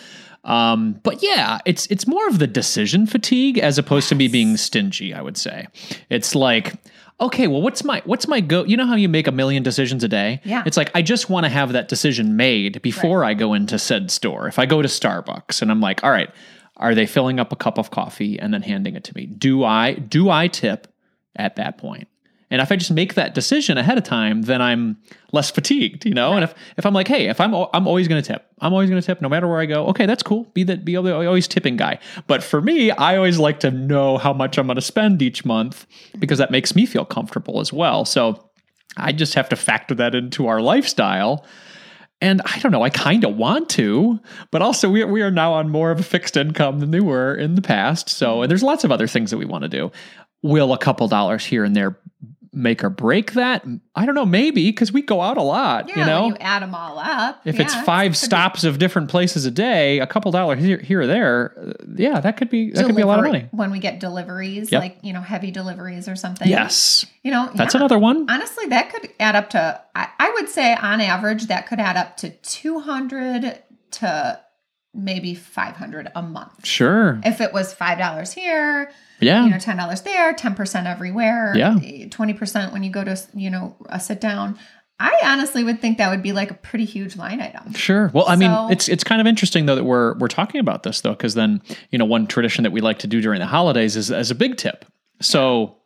Um, 0.44 1.00
but 1.04 1.22
yeah, 1.22 1.58
it's 1.64 1.86
it's 1.86 2.06
more 2.06 2.26
of 2.28 2.38
the 2.40 2.48
decision 2.48 3.06
fatigue 3.06 3.58
as 3.58 3.78
opposed 3.78 4.08
to 4.08 4.14
me 4.16 4.26
being 4.28 4.56
stingy. 4.56 5.14
I 5.14 5.22
would 5.22 5.36
say 5.36 5.66
it's 6.10 6.34
like, 6.34 6.74
okay, 7.20 7.46
well, 7.46 7.62
what's 7.62 7.84
my 7.84 8.02
what's 8.04 8.28
my 8.28 8.40
go? 8.40 8.64
You 8.64 8.76
know 8.76 8.86
how 8.86 8.94
you 8.94 9.08
make 9.08 9.26
a 9.26 9.32
million 9.32 9.62
decisions 9.62 10.04
a 10.04 10.08
day? 10.08 10.40
Yeah. 10.44 10.62
It's 10.66 10.76
like 10.76 10.90
I 10.94 11.02
just 11.02 11.30
want 11.30 11.44
to 11.44 11.50
have 11.50 11.72
that 11.72 11.88
decision 11.88 12.36
made 12.36 12.82
before 12.82 13.24
I 13.24 13.34
go 13.34 13.54
into 13.54 13.78
said 13.78 14.10
store. 14.10 14.48
If 14.48 14.58
I 14.58 14.66
go 14.66 14.82
to 14.82 14.88
Starbucks 14.88 15.62
and 15.62 15.70
I'm 15.70 15.80
like, 15.80 16.02
all 16.04 16.10
right, 16.10 16.30
are 16.76 16.94
they 16.94 17.06
filling 17.06 17.38
up 17.38 17.52
a 17.52 17.56
cup 17.56 17.78
of 17.78 17.90
coffee 17.90 18.38
and 18.38 18.52
then 18.52 18.62
handing 18.62 18.96
it 18.96 19.04
to 19.04 19.14
me? 19.14 19.26
Do 19.26 19.64
I 19.64 19.94
do 19.94 20.30
I 20.30 20.48
tip 20.48 20.88
at 21.36 21.56
that 21.56 21.78
point? 21.78 22.08
And 22.52 22.60
if 22.60 22.70
I 22.70 22.76
just 22.76 22.90
make 22.90 23.14
that 23.14 23.34
decision 23.34 23.78
ahead 23.78 23.96
of 23.96 24.04
time, 24.04 24.43
then 24.43 24.60
I'm 24.60 24.99
less 25.32 25.50
fatigued, 25.50 26.04
you 26.04 26.12
know. 26.12 26.34
And 26.34 26.44
if, 26.44 26.54
if 26.76 26.84
I'm 26.84 26.93
like, 26.93 27.08
hey, 27.08 27.28
if 27.28 27.40
I'm 27.40 27.54
I'm 27.54 27.88
always 27.88 28.08
going 28.08 28.22
to 28.22 28.26
tip, 28.26 28.46
I'm 28.60 28.75
always 28.75 28.90
going 28.90 29.00
to 29.00 29.06
tip, 29.06 29.22
no 29.22 29.28
matter 29.31 29.49
where 29.49 29.58
I 29.58 29.64
go. 29.64 29.87
Okay, 29.87 30.04
that's 30.04 30.22
cool. 30.22 30.44
Be 30.52 30.62
that 30.64 30.84
be 30.84 30.94
always 30.94 31.49
tipping 31.49 31.78
guy. 31.78 31.99
But 32.26 32.43
for 32.43 32.60
me, 32.60 32.90
I 32.90 33.16
always 33.16 33.38
like 33.38 33.60
to 33.60 33.70
know 33.70 34.19
how 34.19 34.34
much 34.34 34.58
I'm 34.58 34.66
going 34.66 34.76
to 34.76 34.82
spend 34.82 35.22
each 35.22 35.46
month 35.46 35.87
because 36.19 36.37
that 36.37 36.50
makes 36.50 36.76
me 36.76 36.84
feel 36.84 37.06
comfortable 37.06 37.58
as 37.58 37.72
well. 37.72 38.04
So 38.04 38.50
I 38.98 39.12
just 39.12 39.32
have 39.32 39.48
to 39.48 39.56
factor 39.56 39.94
that 39.94 40.14
into 40.14 40.46
our 40.46 40.60
lifestyle. 40.60 41.46
And 42.20 42.43
I 42.44 42.58
don't 42.58 42.70
know, 42.70 42.82
I 42.82 42.90
kind 42.90 43.25
of 43.25 43.34
want 43.34 43.70
to, 43.70 44.20
but 44.50 44.60
also 44.60 44.90
we, 44.90 45.02
we 45.05 45.22
are 45.22 45.31
now 45.31 45.55
on 45.55 45.70
more 45.70 45.90
of 45.90 45.98
a 45.98 46.05
fixed 46.05 46.37
income 46.37 46.81
than 46.81 46.90
they 46.90 47.00
were 47.00 47.34
in 47.34 47.55
the 47.55 47.62
past. 47.62 48.10
So, 48.10 48.43
and 48.43 48.50
there's 48.50 48.62
lots 48.62 48.84
of 48.84 48.93
other 48.93 49.08
things 49.08 49.31
that 49.31 49.38
we 49.38 49.46
want 49.46 49.62
to 49.62 49.69
do. 49.69 49.90
Will 50.43 50.72
a 50.72 50.78
couple 50.78 51.08
dollars 51.08 51.44
here 51.44 51.64
and 51.64 51.75
there 51.75 51.98
make 52.52 52.84
or 52.84 52.90
break 52.90 53.32
that? 53.32 53.64
I 53.94 54.04
don't 54.06 54.14
know, 54.14 54.26
maybe 54.26 54.70
because 54.70 54.93
we 54.93 55.02
go 55.02 55.20
out 55.20 55.37
a 55.38 55.43
lot, 55.43 55.88
Yeah, 55.88 56.00
you 56.00 56.04
know? 56.06 56.26
you 56.28 56.37
add 56.40 56.62
them 56.62 56.75
all 56.75 56.99
up. 56.99 57.40
if 57.46 57.56
yeah, 57.56 57.62
it's 57.62 57.75
five 57.82 58.12
be 58.12 58.16
stops 58.16 58.64
of 58.64 58.78
different 58.78 59.08
places 59.08 59.46
a 59.46 59.50
day, 59.50 60.00
a 60.00 60.06
couple 60.06 60.31
dollars 60.32 60.60
here, 60.62 60.78
here 60.78 61.00
or 61.02 61.06
there, 61.06 61.54
uh, 61.58 61.72
yeah, 61.96 62.20
that 62.20 62.37
could 62.37 62.50
be 62.50 62.70
that 62.72 62.84
could 62.87 62.96
be 62.96 63.02
a 63.02 63.06
lot 63.06 63.19
of 63.19 63.25
money. 63.25 63.49
when 63.52 63.70
we 63.70 63.78
get 63.78 64.00
deliveries, 64.00 64.70
Yep. 64.70 64.81
like 64.82 64.99
you 65.02 65.12
know, 65.12 65.20
heavy 65.22 65.50
deliveries 65.50 66.08
or 66.08 66.16
something. 66.16 66.49
Yes, 66.49 67.06
you 67.22 67.31
know, 67.31 67.50
that's 67.54 67.75
yeah. 67.75 67.81
another 67.81 67.99
one. 67.99 68.28
Honestly, 68.31 68.66
that 68.66 68.90
could 68.93 69.08
add 69.19 69.34
up 69.37 69.50
to. 69.50 69.81
I, 69.94 70.08
I 70.19 70.31
would 70.34 70.48
say 70.48 70.75
on 70.75 71.00
average 71.00 71.46
that 71.46 71.66
could 71.66 71.81
add 71.81 71.96
up 71.96 72.16
to 72.19 72.31
two 72.31 72.81
hundred 72.81 73.62
to 73.93 74.40
maybe 74.94 75.34
five 75.34 75.76
hundred 75.76 76.10
a 76.14 76.22
month. 76.22 76.66
Sure, 76.66 77.20
If 77.24 77.40
it 77.40 77.52
was 77.52 77.72
five 77.72 77.98
dollars 77.98 78.32
here, 78.32 78.90
yeah, 79.20 79.44
you 79.44 79.50
know, 79.50 79.58
ten 79.58 79.76
dollars 79.76 80.02
there, 80.02 80.32
ten 80.34 80.54
percent 80.54 80.86
everywhere, 80.86 81.52
Yeah. 81.56 81.78
twenty 82.10 82.34
percent 82.34 82.72
when 82.72 82.82
you 82.82 82.90
go 82.90 83.04
to 83.04 83.16
you 83.34 83.50
know 83.50 83.76
a 83.86 83.98
sit 84.00 84.20
down. 84.20 84.58
I 85.00 85.18
honestly 85.24 85.64
would 85.64 85.80
think 85.80 85.98
that 85.98 86.10
would 86.10 86.22
be 86.22 86.30
like 86.32 86.52
a 86.52 86.54
pretty 86.54 86.84
huge 86.84 87.16
line 87.16 87.40
item. 87.40 87.72
Sure. 87.74 88.10
Well, 88.14 88.24
I 88.28 88.36
mean, 88.36 88.52
it's 88.70 88.88
it's 88.88 89.02
kind 89.02 89.20
of 89.20 89.26
interesting 89.26 89.66
though 89.66 89.74
that 89.74 89.82
we're 89.84 90.16
we're 90.18 90.28
talking 90.28 90.60
about 90.60 90.84
this 90.84 91.00
though, 91.00 91.10
because 91.10 91.34
then 91.34 91.60
you 91.90 91.98
know 91.98 92.04
one 92.04 92.28
tradition 92.28 92.62
that 92.62 92.70
we 92.70 92.80
like 92.80 93.00
to 93.00 93.08
do 93.08 93.20
during 93.20 93.40
the 93.40 93.46
holidays 93.46 93.96
is 93.96 94.12
as 94.12 94.30
a 94.30 94.34
big 94.34 94.56
tip. 94.58 94.84
So, 95.20 95.76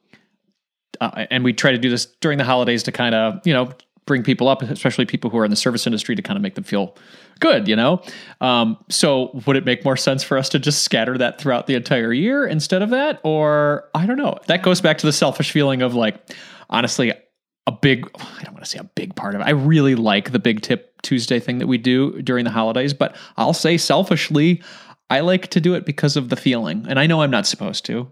uh, 1.01 1.27
and 1.31 1.45
we 1.45 1.53
try 1.55 1.73
to 1.73 1.79
do 1.79 1.89
this 1.89 2.07
during 2.21 2.37
the 2.39 2.45
holidays 2.45 2.83
to 2.83 2.93
kind 2.93 3.15
of 3.15 3.41
you 3.47 3.55
know 3.55 3.71
bring 4.07 4.23
people 4.23 4.49
up, 4.49 4.63
especially 4.63 5.07
people 5.07 5.31
who 5.31 5.39
are 5.39 5.45
in 5.45 5.51
the 5.51 5.57
service 5.57 5.87
industry, 5.87 6.15
to 6.15 6.23
kind 6.23 6.37
of 6.37 6.43
make 6.43 6.55
them 6.55 6.65
feel 6.65 6.95
good. 7.41 7.69
You 7.69 7.77
know. 7.77 8.03
Um, 8.41 8.77
so, 8.89 9.41
would 9.47 9.57
it 9.57 9.65
make 9.65 9.85
more 9.85 9.97
sense 9.97 10.23
for 10.23 10.39
us 10.39 10.49
to 10.51 10.59
just 10.59 10.83
scatter 10.83 11.17
that 11.19 11.41
throughout 11.41 11.67
the 11.67 11.75
entire 11.75 12.13
year 12.13 12.47
instead 12.47 12.83
of 12.83 12.91
that, 12.91 13.21
or 13.25 13.89
I 13.95 14.07
don't 14.07 14.19
know? 14.19 14.39
That 14.47 14.63
goes 14.63 14.81
back 14.81 14.99
to 14.99 15.07
the 15.07 15.13
selfish 15.13 15.51
feeling 15.51 15.83
of 15.83 15.95
like, 15.95 16.17
honestly, 16.71 17.13
a 17.67 17.73
big 17.73 18.09
I 18.15 18.43
don't 18.43 18.55
want 18.55 18.65
to 18.65 18.71
say 18.71 18.79
a 18.79 18.85
big 18.85 19.15
part 19.17 19.35
of 19.35 19.41
it. 19.41 19.45
I 19.45 19.51
really 19.51 19.95
like 19.95 20.33
the 20.33 20.39
big 20.39 20.63
tip 20.63 21.03
Tuesday 21.03 21.41
thing 21.41 21.59
that 21.59 21.67
we 21.67 21.79
do 21.79 22.21
during 22.23 22.45
the 22.45 22.51
holidays, 22.51 22.95
but 22.95 23.17
I'll 23.37 23.53
say 23.53 23.77
selfishly, 23.77 24.63
I 25.11 25.21
like 25.21 25.49
to 25.49 25.61
do 25.61 25.75
it 25.75 25.85
because 25.85 26.17
of 26.17 26.29
the 26.29 26.37
feeling. 26.37 26.87
And 26.89 26.99
I 26.99 27.07
know 27.07 27.23
I'm 27.23 27.31
not 27.31 27.47
supposed 27.47 27.85
to. 27.87 28.11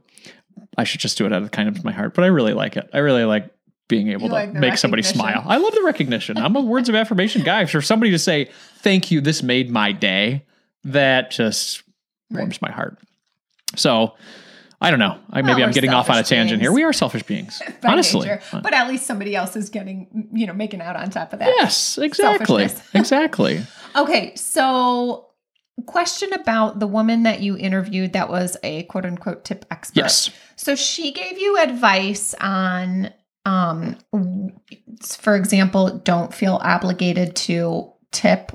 I 0.76 0.84
should 0.84 1.00
just 1.00 1.18
do 1.18 1.26
it 1.26 1.32
out 1.32 1.38
of 1.38 1.44
the 1.44 1.50
kindness 1.50 1.78
of 1.78 1.84
my 1.84 1.92
heart, 1.92 2.14
but 2.14 2.24
I 2.24 2.28
really 2.28 2.52
like 2.52 2.76
it. 2.76 2.88
I 2.92 2.98
really 2.98 3.24
like 3.24 3.50
being 3.88 4.08
able 4.08 4.22
You 4.22 4.28
to 4.28 4.34
like 4.34 4.52
make 4.54 4.78
somebody 4.78 5.02
smile. 5.02 5.42
I 5.46 5.58
love 5.58 5.74
the 5.74 5.82
recognition. 5.82 6.38
I'm 6.38 6.56
a 6.56 6.60
words 6.74 6.88
of 6.88 6.94
affirmation 6.94 7.42
guy. 7.42 7.66
For 7.66 7.82
somebody 7.82 8.10
to 8.12 8.18
say, 8.18 8.50
"Thank 8.78 9.10
you, 9.10 9.20
this 9.20 9.42
made 9.42 9.70
my 9.70 9.92
day," 9.92 10.44
that 10.84 11.30
just 11.30 11.82
warms 12.30 12.60
my 12.62 12.70
heart. 12.70 12.98
So, 13.76 14.14
I 14.80 14.90
don't 14.90 14.98
know. 14.98 15.18
I, 15.30 15.42
maybe 15.42 15.56
Well, 15.60 15.64
I'm 15.68 15.72
getting 15.72 15.90
off 15.92 16.10
on 16.10 16.18
a 16.18 16.22
tangent 16.22 16.60
here. 16.60 16.72
We 16.72 16.84
are 16.84 16.92
selfish 16.92 17.22
beings, 17.24 17.60
honestly. 17.84 18.28
nature. 18.28 18.42
But 18.52 18.72
at 18.74 18.88
least 18.88 19.06
somebody 19.06 19.34
else 19.34 19.56
is 19.56 19.68
getting, 19.70 20.28
you 20.32 20.46
know, 20.46 20.52
making 20.52 20.80
out 20.80 20.96
on 20.96 21.10
top 21.10 21.32
of 21.32 21.38
that. 21.40 21.48
Yes, 21.48 21.98
exactly. 21.98 22.68
Exactly. 22.94 23.64
Okay, 23.96 24.34
so 24.36 25.28
question 25.86 26.32
about 26.32 26.78
the 26.78 26.86
woman 26.86 27.24
that 27.24 27.40
you 27.40 27.56
interviewed 27.56 28.12
that 28.12 28.28
was 28.28 28.56
a 28.62 28.84
quote 28.84 29.04
unquote 29.04 29.44
tip 29.44 29.64
expert. 29.70 30.00
Yes. 30.00 30.30
So 30.56 30.74
she 30.74 31.12
gave 31.12 31.38
you 31.38 31.58
advice 31.60 32.34
on 32.40 33.12
um 33.44 33.96
for 35.02 35.36
example, 35.36 35.98
don't 35.98 36.32
feel 36.32 36.58
obligated 36.62 37.36
to 37.36 37.92
tip 38.10 38.52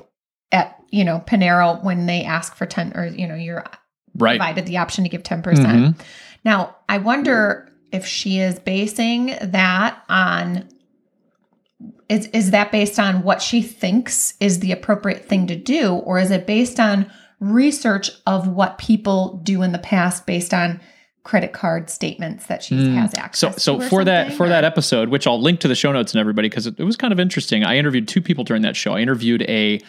at, 0.52 0.76
you 0.90 1.04
know, 1.04 1.22
Panera 1.26 1.82
when 1.82 2.06
they 2.06 2.24
ask 2.24 2.56
for 2.56 2.66
10 2.66 2.92
or 2.96 3.06
you 3.06 3.26
know, 3.26 3.34
you're 3.34 3.64
Right. 4.16 4.38
provided 4.38 4.66
the 4.66 4.78
option 4.78 5.04
to 5.04 5.10
give 5.10 5.22
10%. 5.22 5.42
Mhm. 5.42 5.42
percent 5.44 6.02
Now, 6.44 6.74
I 6.88 6.98
wonder 6.98 7.70
if 7.92 8.04
she 8.06 8.40
is 8.40 8.58
basing 8.58 9.36
that 9.40 10.02
on 10.08 10.68
is 12.08 12.26
is 12.26 12.50
that 12.50 12.72
based 12.72 12.98
on 12.98 13.22
what 13.22 13.40
she 13.40 13.62
thinks 13.62 14.34
is 14.40 14.58
the 14.58 14.72
appropriate 14.72 15.24
thing 15.26 15.46
to 15.46 15.56
do 15.56 15.94
or 15.94 16.18
is 16.18 16.30
it 16.30 16.46
based 16.46 16.80
on 16.80 17.06
research 17.38 18.10
of 18.26 18.48
what 18.48 18.78
people 18.78 19.40
do 19.44 19.62
in 19.62 19.72
the 19.72 19.78
past 19.78 20.26
based 20.26 20.52
on 20.52 20.80
credit 21.22 21.52
card 21.52 21.90
statements 21.90 22.46
that 22.46 22.62
she 22.62 22.94
has 22.94 23.14
access 23.14 23.56
Mm. 23.56 23.60
So, 23.60 23.78
to 23.78 23.82
so 23.82 23.88
for 23.88 24.04
that 24.04 24.32
for 24.32 24.48
that 24.48 24.64
episode, 24.64 25.08
which 25.08 25.26
I'll 25.26 25.40
link 25.40 25.60
to 25.60 25.68
the 25.68 25.74
show 25.74 25.92
notes 25.92 26.12
and 26.12 26.20
everybody 26.20 26.48
because 26.48 26.66
it, 26.66 26.78
it 26.78 26.84
was 26.84 26.96
kind 26.96 27.12
of 27.12 27.20
interesting. 27.20 27.64
I 27.64 27.76
interviewed 27.76 28.08
two 28.08 28.22
people 28.22 28.44
during 28.44 28.62
that 28.62 28.76
show. 28.76 28.94
I 28.94 29.00
interviewed 29.00 29.42
a 29.42 29.80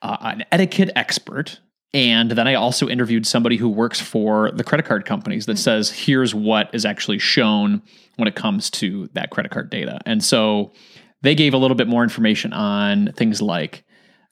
uh, 0.00 0.16
an 0.20 0.44
etiquette 0.50 0.90
expert, 0.96 1.60
and 1.94 2.30
then 2.30 2.48
I 2.48 2.54
also 2.54 2.88
interviewed 2.88 3.26
somebody 3.26 3.56
who 3.56 3.68
works 3.68 4.00
for 4.00 4.50
the 4.50 4.64
credit 4.64 4.86
card 4.86 5.04
companies 5.04 5.46
that 5.46 5.58
says 5.58 5.90
here's 5.90 6.34
what 6.34 6.74
is 6.74 6.84
actually 6.84 7.18
shown 7.18 7.82
when 8.16 8.28
it 8.28 8.34
comes 8.34 8.70
to 8.70 9.08
that 9.12 9.30
credit 9.30 9.52
card 9.52 9.70
data. 9.70 10.00
And 10.06 10.22
so 10.24 10.72
they 11.22 11.34
gave 11.34 11.54
a 11.54 11.58
little 11.58 11.76
bit 11.76 11.88
more 11.88 12.02
information 12.02 12.52
on 12.52 13.12
things 13.12 13.40
like 13.40 13.84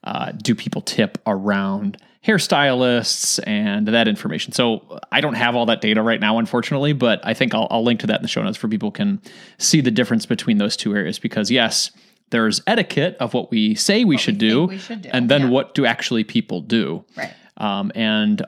uh, 0.04 0.32
do 0.32 0.54
people 0.54 0.82
tip 0.82 1.18
around 1.26 1.98
hairstylists 2.26 3.40
and 3.46 3.88
that 3.88 4.06
information. 4.06 4.52
So 4.52 5.00
I 5.10 5.20
don't 5.20 5.34
have 5.34 5.56
all 5.56 5.66
that 5.66 5.80
data 5.80 6.02
right 6.02 6.20
now, 6.20 6.38
unfortunately, 6.38 6.92
but 6.92 7.20
I 7.24 7.32
think 7.32 7.54
I'll, 7.54 7.66
I'll 7.70 7.82
link 7.82 8.00
to 8.00 8.06
that 8.08 8.16
in 8.16 8.22
the 8.22 8.28
show 8.28 8.42
notes 8.42 8.58
for 8.58 8.68
people 8.68 8.90
can 8.90 9.22
see 9.58 9.80
the 9.80 9.90
difference 9.90 10.26
between 10.26 10.58
those 10.58 10.76
two 10.76 10.94
areas. 10.94 11.18
Because 11.18 11.50
yes, 11.50 11.90
there's 12.30 12.60
etiquette 12.66 13.16
of 13.20 13.32
what 13.32 13.50
we 13.50 13.74
say 13.74 14.04
we, 14.04 14.18
should, 14.18 14.34
we 14.34 14.48
do, 14.48 14.64
we 14.66 14.78
should 14.78 15.02
do, 15.02 15.10
and 15.12 15.28
then 15.30 15.42
yeah. 15.42 15.48
what 15.48 15.74
do 15.74 15.86
actually 15.86 16.24
people 16.24 16.60
do. 16.60 17.04
Right. 17.16 17.32
Um, 17.56 17.90
and 17.94 18.44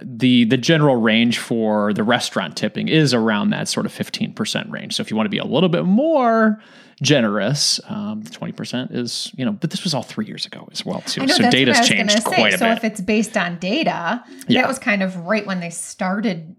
the 0.00 0.44
the 0.44 0.56
general 0.56 0.96
range 0.96 1.38
for 1.38 1.92
the 1.92 2.02
restaurant 2.04 2.56
tipping 2.56 2.88
is 2.88 3.12
around 3.12 3.50
that 3.50 3.68
sort 3.68 3.84
of 3.86 3.92
15% 3.92 4.70
range. 4.70 4.94
So 4.94 5.00
if 5.00 5.10
you 5.10 5.16
want 5.16 5.26
to 5.26 5.30
be 5.30 5.38
a 5.38 5.44
little 5.44 5.68
bit 5.68 5.84
more 5.84 6.60
generous, 7.02 7.80
um, 7.88 8.22
20% 8.24 8.94
is, 8.94 9.32
you 9.36 9.44
know, 9.44 9.52
but 9.52 9.70
this 9.70 9.84
was 9.84 9.94
all 9.94 10.02
three 10.02 10.26
years 10.26 10.46
ago 10.46 10.68
as 10.72 10.84
well, 10.84 11.00
too. 11.02 11.22
Know 11.26 11.34
so 11.34 11.50
data's 11.50 11.76
what 11.76 11.76
I 11.76 11.80
was 11.80 11.88
changed 11.88 12.24
quite 12.24 12.36
say. 12.50 12.54
a 12.54 12.58
so 12.58 12.64
bit. 12.66 12.76
if 12.78 12.84
it's 12.84 13.00
based 13.00 13.36
on 13.36 13.58
data, 13.58 14.22
Yeah. 14.48 14.62
that 14.62 14.68
was 14.68 14.78
kind 14.78 15.02
of 15.02 15.16
right 15.18 15.46
when 15.46 15.60
they 15.60 15.70
started 15.70 16.56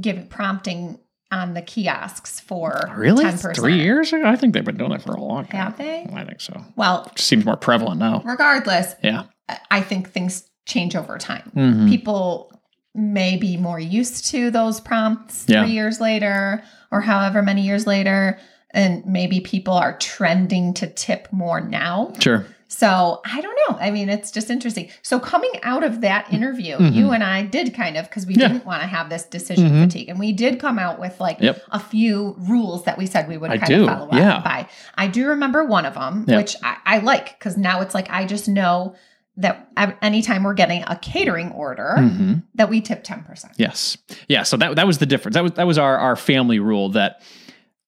giving 0.00 0.26
prompting 0.28 0.98
on 1.30 1.54
the 1.54 1.62
kiosks 1.62 2.40
for 2.40 2.90
really? 2.96 3.24
10%. 3.24 3.54
Three 3.56 3.78
years 3.80 4.12
ago? 4.12 4.26
I 4.26 4.36
think 4.36 4.54
they've 4.54 4.64
been 4.64 4.76
doing 4.78 4.92
it 4.92 5.02
for 5.02 5.12
a 5.12 5.20
long 5.20 5.44
time. 5.46 5.60
Have 5.60 5.78
they? 5.78 6.06
I 6.14 6.24
think 6.24 6.40
so. 6.40 6.62
Well, 6.76 7.10
Seems 7.16 7.44
more 7.44 7.56
prevalent 7.56 7.98
now. 8.00 8.22
regardless, 8.24 8.94
Yeah. 9.02 9.24
I 9.70 9.80
think 9.82 10.10
things 10.10 10.44
change 10.66 10.94
over 10.96 11.16
time. 11.18 11.50
Mhm. 11.56 11.88
People 11.88 12.52
may 12.98 13.36
be 13.36 13.56
more 13.56 13.80
used 13.80 14.26
to 14.26 14.50
those 14.50 14.80
prompts 14.80 15.44
Yeah. 15.46 15.62
three 15.64 15.72
years 15.72 16.00
later 16.00 16.62
or 16.90 17.00
however 17.00 17.42
many 17.42 17.62
years 17.62 17.86
later. 17.86 18.38
And 18.72 19.04
maybe 19.06 19.40
people 19.40 19.74
are 19.74 19.96
trending 19.98 20.74
to 20.74 20.86
tip 20.86 21.28
more 21.32 21.60
now. 21.60 22.12
Sure. 22.18 22.44
So 22.70 23.22
I 23.24 23.40
don't 23.40 23.58
know. 23.66 23.78
I 23.80 23.90
mean, 23.90 24.10
it's 24.10 24.30
just 24.30 24.50
interesting. 24.50 24.90
So 25.00 25.18
coming 25.18 25.52
out 25.62 25.82
of 25.84 26.02
that 26.02 26.30
interview, 26.30 26.76
Mhm. 26.76 26.92
you 26.92 27.10
and 27.12 27.24
I 27.24 27.42
did 27.42 27.72
kind 27.72 27.96
of 27.96 28.04
because 28.04 28.26
we 28.26 28.34
Yeah. 28.34 28.48
didn't 28.48 28.66
want 28.66 28.82
to 28.82 28.86
have 28.88 29.08
this 29.08 29.22
decision 29.24 29.70
Mhm. 29.70 29.84
fatigue, 29.84 30.08
and 30.10 30.18
we 30.18 30.32
did 30.32 30.60
come 30.60 30.78
out 30.78 31.00
with 31.00 31.18
like 31.18 31.38
Yep. 31.40 31.62
a 31.72 31.78
few 31.78 32.34
rules 32.38 32.84
that 32.84 32.98
we 32.98 33.06
said 33.06 33.26
we 33.26 33.38
would 33.38 33.50
I 33.50 33.56
kind 33.56 33.68
do, 33.68 33.88
of 33.88 33.98
follow 33.98 34.08
yeah. 34.12 34.34
up 34.34 34.44
by. 34.44 34.66
I 34.98 35.06
do 35.06 35.28
remember 35.28 35.64
one 35.64 35.86
of 35.86 35.94
them, 35.94 36.26
Yeah. 36.28 36.36
which 36.36 36.56
I, 36.62 36.76
I 36.84 36.98
like 36.98 37.38
because 37.38 37.56
now 37.56 37.80
it's 37.80 37.94
like 37.94 38.08
I 38.10 38.26
just 38.26 38.48
know 38.48 38.94
that 39.38 39.68
anytime 40.02 40.42
we're 40.42 40.54
getting 40.54 40.82
a 40.86 40.96
catering 40.96 41.50
order, 41.52 41.96
hmm 41.96 42.34
that 42.54 42.68
we 42.68 42.80
tip 42.80 43.04
ten 43.04 43.22
percent. 43.22 43.54
Yes. 43.56 43.96
Yeah. 44.28 44.42
So 44.42 44.56
that 44.56 44.76
that 44.76 44.86
was 44.86 44.98
the 44.98 45.06
difference. 45.06 45.34
That 45.34 45.42
was 45.42 45.52
that 45.52 45.66
was 45.66 45.78
our 45.78 45.96
our 45.96 46.16
family 46.16 46.58
rule 46.58 46.90
that 46.90 47.22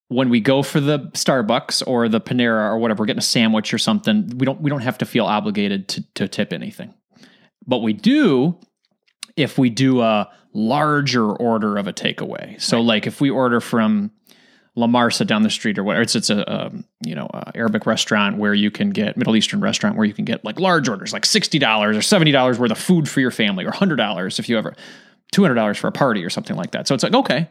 when 0.09 0.29
we 0.29 0.41
go 0.41 0.63
for 0.63 0.81
the 0.81 0.99
Starbucks 1.13 1.87
or 1.87 2.09
the 2.09 2.21
Panera 2.21 2.71
or 2.71 2.79
whatever, 2.79 3.03
we're 3.03 3.07
getting 3.07 3.19
a 3.19 3.23
sandwich 3.23 3.73
or 3.73 3.79
something, 3.79 4.37
we 4.39 4.47
don't 4.47 4.61
we 4.61 4.71
don't 4.71 4.81
have 4.81 4.99
to 4.99 5.05
feel 5.05 5.27
obligated 5.27 5.89
to 5.89 6.05
to 6.15 6.29
tip 6.29 6.53
anything. 6.53 6.95
But 7.67 7.79
we 7.79 7.93
do 7.93 8.59
if 9.37 9.59
we 9.59 9.71
do 9.71 10.01
a 10.01 10.31
larger 10.53 11.31
order 11.31 11.77
of 11.77 11.87
a 11.87 11.93
takeaway. 11.93 12.61
So 12.61 12.81
like 12.81 13.07
if 13.07 13.21
we 13.21 13.31
order 13.31 13.61
from 13.61 14.11
La 14.81 14.87
Marsa 14.87 15.25
down 15.25 15.43
the 15.43 15.51
street 15.51 15.79
or 15.79 15.85
whatever, 15.85 16.03
it's 16.03 16.17
it's 16.17 16.31
a 16.31 16.51
um, 16.53 16.85
you 17.05 17.15
know 17.15 17.29
a 17.33 17.53
Arabic 17.55 17.87
restaurant 17.87 18.37
where 18.39 18.55
you 18.55 18.71
can 18.71 18.91
get 18.91 19.17
Middle 19.17 19.37
Eastern 19.37 19.61
restaurant 19.61 19.97
where 19.97 20.07
you 20.07 20.15
can 20.15 20.25
get 20.25 20.45
like 20.45 20.59
large 20.59 20.89
orders, 20.89 21.13
like 21.13 21.25
sixty 21.27 21.59
dollars 21.59 21.97
or 21.97 22.03
seventy 22.03 22.33
dollars 22.33 22.59
worth 22.59 22.71
of 22.73 22.79
food 22.79 23.09
for 23.09 23.21
your 23.21 23.31
family, 23.31 23.65
or 23.65 23.71
hundred 23.71 23.97
dollars 23.97 24.39
if 24.39 24.49
you 24.49 24.59
ever 24.59 24.75
two 25.33 25.43
hundred 25.43 25.55
dollars 25.55 25.79
for 25.79 25.87
a 25.87 25.93
party 25.93 26.25
or 26.25 26.31
something 26.31 26.57
like 26.57 26.73
that. 26.73 26.89
So 26.89 26.95
it's 26.95 27.05
like 27.05 27.15
okay, 27.15 27.49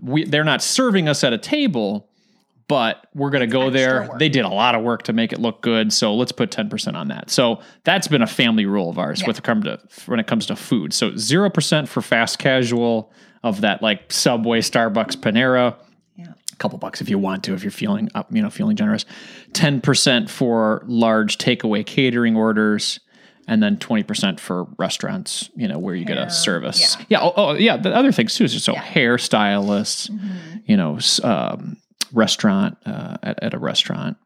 we 0.00 0.24
they're 0.24 0.44
not 0.44 0.62
serving 0.62 1.08
us 1.08 1.24
at 1.24 1.32
a 1.32 1.38
table, 1.38 2.08
but 2.68 3.06
we're 3.14 3.30
going 3.30 3.48
to 3.48 3.52
go 3.52 3.70
there. 3.70 4.08
work. 4.08 4.18
They 4.18 4.28
did 4.28 4.44
a 4.44 4.48
lot 4.48 4.74
of 4.74 4.82
work 4.82 5.04
to 5.04 5.12
make 5.12 5.32
it 5.32 5.38
look 5.38 5.62
good, 5.62 5.92
so 5.92 6.14
let's 6.14 6.32
put 6.32 6.50
ten 6.50 6.68
percent 6.68 6.96
on 6.96 7.08
that. 7.08 7.30
So 7.30 7.60
that's 7.84 8.08
been 8.08 8.22
a 8.22 8.26
family 8.26 8.66
rule 8.66 8.90
of 8.90 8.98
ours 8.98 9.20
Yeah. 9.22 9.28
with 9.28 9.42
come 9.42 9.62
to 9.62 9.80
when 10.06 10.20
it 10.20 10.26
comes 10.26 10.46
to 10.46 10.56
food. 10.56 10.92
So 10.92 11.16
zero 11.16 11.48
percent 11.50 11.88
for 11.88 12.02
fast 12.02 12.38
casual 12.38 13.12
of 13.42 13.60
that 13.60 13.82
like 13.82 14.12
Subway, 14.12 14.60
Starbucks, 14.60 15.16
Panera. 15.16 15.76
A 16.56 16.58
couple 16.58 16.78
bucks 16.78 17.00
if 17.00 17.08
you 17.08 17.18
want 17.18 17.44
to 17.44 17.54
if 17.54 17.62
you're 17.62 17.70
feeling 17.70 18.08
up 18.14 18.26
you 18.34 18.40
know 18.42 18.50
feeling 18.50 18.76
generous 18.76 19.04
10% 19.52 20.28
for 20.30 20.82
large 20.86 21.38
takeaway 21.38 21.84
catering 21.84 22.34
orders 22.36 22.98
and 23.48 23.62
then 23.62 23.76
20% 23.76 24.40
for 24.40 24.64
restaurants 24.78 25.50
you 25.54 25.68
know 25.68 25.78
where 25.78 25.94
you 25.94 26.04
get 26.04 26.18
a 26.18 26.30
service 26.30 26.96
yeah. 26.98 27.04
yeah 27.20 27.20
oh, 27.22 27.32
oh 27.36 27.52
yeah 27.54 27.76
the 27.76 27.94
other 27.94 28.10
things 28.12 28.34
too 28.34 28.44
is 28.44 28.62
so 28.64 28.72
Yeah. 28.72 28.82
hairstylists 28.82 30.10
Mm-hmm. 30.10 30.56
you 30.66 30.76
know 30.76 30.98
um, 31.22 31.76
restaurant 32.12 32.78
uh, 32.86 33.16
at, 33.22 33.42
at 33.42 33.54
a 33.54 33.58
restaurant 33.58 34.16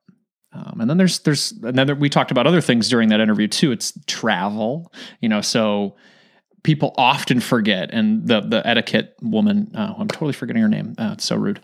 um, 0.52 0.80
and 0.80 0.88
then 0.90 0.96
there's 0.96 1.18
there's 1.20 1.52
and 1.52 1.76
then 1.76 1.86
there, 1.86 1.96
we 1.96 2.08
talked 2.08 2.30
about 2.30 2.46
other 2.46 2.60
things 2.60 2.88
during 2.88 3.08
that 3.10 3.20
interview 3.20 3.48
too 3.48 3.72
it's 3.72 3.92
travel 4.06 4.92
you 5.20 5.28
know 5.28 5.40
so 5.40 5.96
people 6.62 6.92
often 6.98 7.40
forget 7.40 7.90
and 7.92 8.26
the 8.28 8.40
the 8.40 8.66
etiquette 8.66 9.14
woman 9.22 9.70
uh, 9.74 9.94
i'm 9.98 10.08
totally 10.08 10.32
forgetting 10.32 10.60
her 10.62 10.68
name 10.68 10.94
uh, 10.98 11.10
it's 11.12 11.24
so 11.24 11.36
rude 11.36 11.60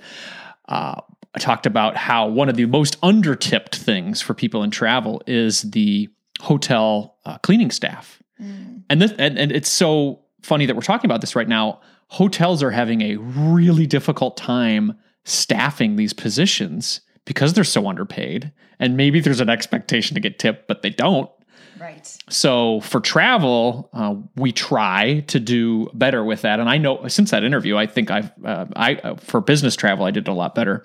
uh, 0.69 1.01
I 1.35 1.39
talked 1.39 1.67
about 1.67 1.97
how 1.97 2.27
one 2.29 2.49
of 2.49 2.57
the 2.57 2.65
most 2.67 3.01
undertipped 3.03 3.77
things 3.77 4.23
for 4.23 4.33
people 4.33 4.63
in 4.63 4.71
travel 4.71 5.23
is 5.27 5.63
the 5.63 6.09
hotel 6.41 7.19
uh, 7.25 7.39
cleaning 7.39 7.71
staff. 7.71 8.23
Mm. 8.41 8.83
and 8.91 9.01
this 9.01 9.13
and, 9.19 9.39
and 9.39 9.51
it's 9.51 9.71
so 9.71 10.21
funny 10.43 10.67
that 10.67 10.77
we're 10.77 10.83
talking 10.83 11.11
about 11.11 11.23
this 11.23 11.35
right 11.35 11.49
now. 11.49 11.81
Hotels 12.09 12.63
are 12.63 12.71
having 12.71 13.01
a 13.01 13.17
really 13.17 13.87
difficult 13.87 14.37
time 14.37 14.99
staffing 15.25 15.97
these 15.97 16.13
positions 16.13 17.01
because 17.25 17.55
they're 17.55 17.65
so 17.65 17.89
underpaid. 17.89 18.53
And 18.79 18.97
maybe 18.97 19.21
there's 19.21 19.41
an 19.41 19.49
expectation 19.49 20.15
to 20.15 20.21
get 20.21 20.39
tipped 20.39 20.69
but 20.69 20.83
they 20.83 20.91
don't 20.91 21.31
Right. 21.79 22.07
so 22.31 22.81
for 22.81 23.01
travel, 23.01 23.91
uh, 23.93 24.15
we 24.37 24.53
try 24.53 25.21
to 25.29 25.39
do 25.39 25.91
better 25.93 26.25
with 26.25 26.43
that. 26.43 26.59
And 26.59 26.69
I 26.69 26.79
know 26.79 27.07
since 27.09 27.31
that 27.33 27.45
interview, 27.45 27.77
I 27.77 27.87
think 27.87 28.11
I've 28.11 28.31
uh, 28.45 28.67
I 28.75 28.95
uh, 28.97 29.17
for 29.17 29.41
business 29.41 29.77
travel, 29.77 30.07
I 30.07 30.11
did 30.11 30.29
a 30.29 30.33
lot 30.33 30.55
better. 30.55 30.85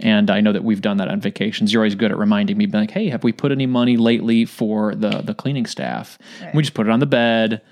And 0.00 0.30
I 0.30 0.40
know 0.40 0.52
that 0.52 0.62
we've 0.62 0.80
done 0.80 0.98
that 0.98 1.08
on 1.08 1.20
vacations. 1.20 1.72
You're 1.72 1.82
always 1.82 1.96
good 1.96 2.12
at 2.12 2.18
reminding 2.18 2.56
me, 2.56 2.66
being 2.66 2.84
like, 2.84 2.92
"Hey, 2.92 3.08
have 3.08 3.24
we 3.24 3.32
put 3.32 3.50
any 3.50 3.66
money 3.66 3.96
lately 3.96 4.44
for 4.44 4.94
the 4.94 5.22
the 5.22 5.34
cleaning 5.34 5.66
staff?" 5.66 6.18
Right. 6.40 6.54
We 6.54 6.62
just 6.62 6.74
put 6.74 6.86
it 6.86 6.90
on 6.90 7.00
the 7.00 7.06
bed, 7.06 7.62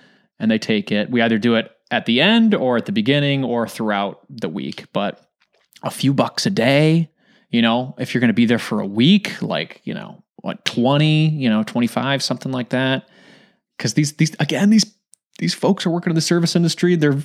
and 0.40 0.50
they 0.50 0.58
take 0.58 0.90
it. 0.90 1.08
We 1.08 1.22
either 1.22 1.38
do 1.38 1.54
it 1.54 1.70
at 1.92 2.06
the 2.06 2.20
end 2.20 2.52
or 2.52 2.76
at 2.76 2.86
the 2.86 2.92
beginning 2.92 3.44
or 3.44 3.68
throughout 3.68 4.22
the 4.28 4.48
week. 4.48 4.86
But 4.92 5.24
a 5.84 5.90
few 5.90 6.12
bucks 6.12 6.46
a 6.46 6.50
day, 6.50 7.10
you 7.50 7.62
know, 7.62 7.94
if 7.98 8.12
you're 8.12 8.20
going 8.20 8.28
to 8.28 8.34
be 8.34 8.46
there 8.46 8.58
for 8.58 8.80
a 8.80 8.86
week, 8.86 9.40
like 9.40 9.80
you 9.84 9.94
know, 9.94 10.24
what 10.46 10.64
20, 10.64 11.30
you 11.30 11.50
know, 11.50 11.64
25, 11.64 12.22
something 12.22 12.52
like 12.52 12.68
that. 12.68 13.08
Because 13.76 13.94
these 13.94 14.12
these 14.14 14.34
again 14.40 14.70
these 14.70 14.94
these 15.38 15.52
folks 15.52 15.84
are 15.84 15.90
working 15.90 16.10
in 16.10 16.14
the 16.14 16.20
service 16.22 16.56
industry. 16.56 16.94
Their 16.94 17.18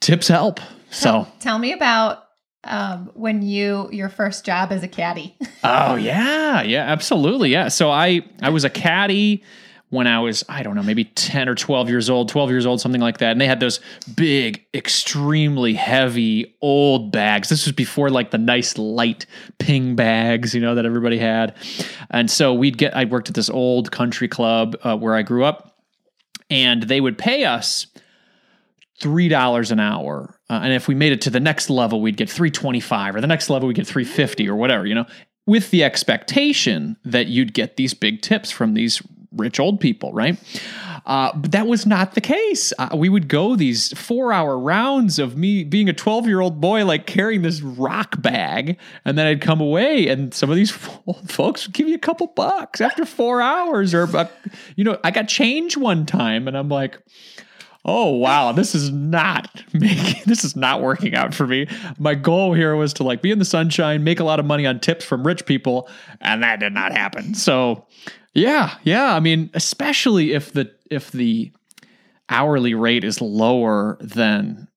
tips 0.00 0.28
help. 0.28 0.58
So 0.90 1.28
Tell 1.38 1.58
me 1.58 1.72
about 1.72 2.24
um, 2.64 3.10
when 3.14 3.42
you 3.42 3.88
your 3.92 4.08
first 4.08 4.44
job 4.44 4.72
as 4.72 4.82
a 4.82 4.88
caddy. 4.88 5.36
Oh 5.64 5.94
yeah, 5.94 6.62
yeah, 6.62 6.82
absolutely. 6.82 7.50
Yeah. 7.50 7.68
So 7.68 7.88
I 7.88 8.22
I 8.40 8.50
was 8.50 8.64
a 8.64 8.70
caddy 8.70 9.44
when 9.92 10.06
I 10.06 10.20
was 10.20 10.42
I 10.48 10.62
don't 10.62 10.74
know 10.74 10.82
maybe 10.82 11.04
ten 11.04 11.50
or 11.50 11.54
twelve 11.54 11.90
years 11.90 12.08
old, 12.08 12.30
twelve 12.30 12.50
years 12.50 12.64
old, 12.64 12.80
something 12.80 13.00
like 13.00 13.18
that. 13.18 13.32
And 13.32 13.40
they 13.40 13.46
had 13.46 13.60
those 13.60 13.78
big, 14.16 14.64
extremely 14.72 15.74
heavy 15.74 16.56
old 16.62 17.12
bags. 17.12 17.50
This 17.50 17.66
was 17.66 17.74
before 17.74 18.08
like 18.08 18.30
the 18.30 18.38
nice 18.38 18.78
light 18.78 19.26
ping 19.58 19.94
bags, 19.94 20.54
you 20.54 20.62
know, 20.62 20.74
that 20.76 20.86
everybody 20.86 21.18
had. 21.18 21.54
And 22.10 22.30
so 22.30 22.54
we'd 22.54 22.78
get. 22.78 22.96
I 22.96 23.04
worked 23.04 23.28
at 23.28 23.34
this 23.34 23.50
old 23.50 23.92
country 23.92 24.28
club 24.28 24.76
uh, 24.82 24.96
where 24.96 25.14
I 25.14 25.20
grew 25.20 25.44
up, 25.44 25.76
and 26.48 26.84
they 26.84 27.02
would 27.02 27.18
pay 27.18 27.44
us 27.44 27.86
three 28.98 29.28
dollars 29.28 29.70
an 29.70 29.78
hour, 29.78 30.38
uh, 30.48 30.60
and 30.62 30.72
if 30.72 30.88
we 30.88 30.94
made 30.94 31.12
it 31.12 31.20
to 31.20 31.30
the 31.30 31.40
next 31.40 31.68
level, 31.68 32.00
we'd 32.00 32.16
get 32.16 32.30
three 32.30 32.50
twenty 32.50 32.80
five, 32.80 33.14
or 33.14 33.20
the 33.20 33.26
next 33.26 33.50
level 33.50 33.66
we'd 33.66 33.76
get 33.76 33.86
three 33.86 34.04
fifty, 34.04 34.48
or 34.48 34.56
whatever, 34.56 34.86
you 34.86 34.94
know, 34.94 35.04
with 35.44 35.70
the 35.70 35.84
expectation 35.84 36.96
that 37.04 37.26
you'd 37.26 37.52
get 37.52 37.76
these 37.76 37.92
big 37.92 38.22
tips 38.22 38.50
from 38.50 38.72
these 38.72 39.02
rich 39.36 39.58
old 39.58 39.80
people, 39.80 40.12
right? 40.12 40.38
Uh, 41.04 41.32
but 41.34 41.50
that 41.52 41.66
was 41.66 41.84
not 41.84 42.14
the 42.14 42.20
case. 42.20 42.72
Uh, 42.78 42.90
we 42.94 43.08
would 43.08 43.28
go 43.28 43.56
these 43.56 43.96
four 43.98 44.32
hour 44.32 44.58
rounds 44.58 45.18
of 45.18 45.36
me 45.36 45.64
being 45.64 45.88
a 45.88 45.92
12 45.92 46.26
year 46.26 46.40
old 46.40 46.60
boy, 46.60 46.84
like 46.84 47.06
carrying 47.06 47.42
this 47.42 47.60
rock 47.60 48.20
bag. 48.22 48.78
And 49.04 49.18
then 49.18 49.26
I'd 49.26 49.40
come 49.40 49.60
away, 49.60 50.08
and 50.08 50.32
some 50.32 50.50
of 50.50 50.56
these 50.56 50.76
old 51.06 51.30
folks 51.30 51.66
would 51.66 51.74
give 51.74 51.88
you 51.88 51.94
a 51.94 51.98
couple 51.98 52.28
bucks 52.28 52.80
after 52.80 53.04
four 53.04 53.40
hours. 53.40 53.94
Or, 53.94 54.04
uh, 54.16 54.28
you 54.76 54.84
know, 54.84 54.98
I 55.02 55.10
got 55.10 55.28
change 55.28 55.76
one 55.76 56.06
time, 56.06 56.46
and 56.46 56.56
I'm 56.56 56.68
like, 56.68 56.98
oh 57.84 58.10
wow 58.10 58.52
this 58.52 58.74
is 58.74 58.90
not 58.90 59.64
making 59.72 60.22
this 60.26 60.44
is 60.44 60.54
not 60.54 60.80
working 60.80 61.14
out 61.14 61.34
for 61.34 61.46
me 61.46 61.66
my 61.98 62.14
goal 62.14 62.54
here 62.54 62.76
was 62.76 62.92
to 62.92 63.02
like 63.02 63.22
be 63.22 63.30
in 63.30 63.38
the 63.38 63.44
sunshine 63.44 64.04
make 64.04 64.20
a 64.20 64.24
lot 64.24 64.38
of 64.38 64.46
money 64.46 64.66
on 64.66 64.78
tips 64.78 65.04
from 65.04 65.26
rich 65.26 65.44
people 65.46 65.88
and 66.20 66.42
that 66.42 66.60
did 66.60 66.72
not 66.72 66.92
happen 66.92 67.34
so 67.34 67.84
yeah 68.34 68.76
yeah 68.84 69.14
i 69.14 69.20
mean 69.20 69.50
especially 69.54 70.32
if 70.32 70.52
the 70.52 70.70
if 70.90 71.10
the 71.12 71.52
hourly 72.28 72.74
rate 72.74 73.04
is 73.04 73.20
lower 73.20 73.96
than 74.00 74.68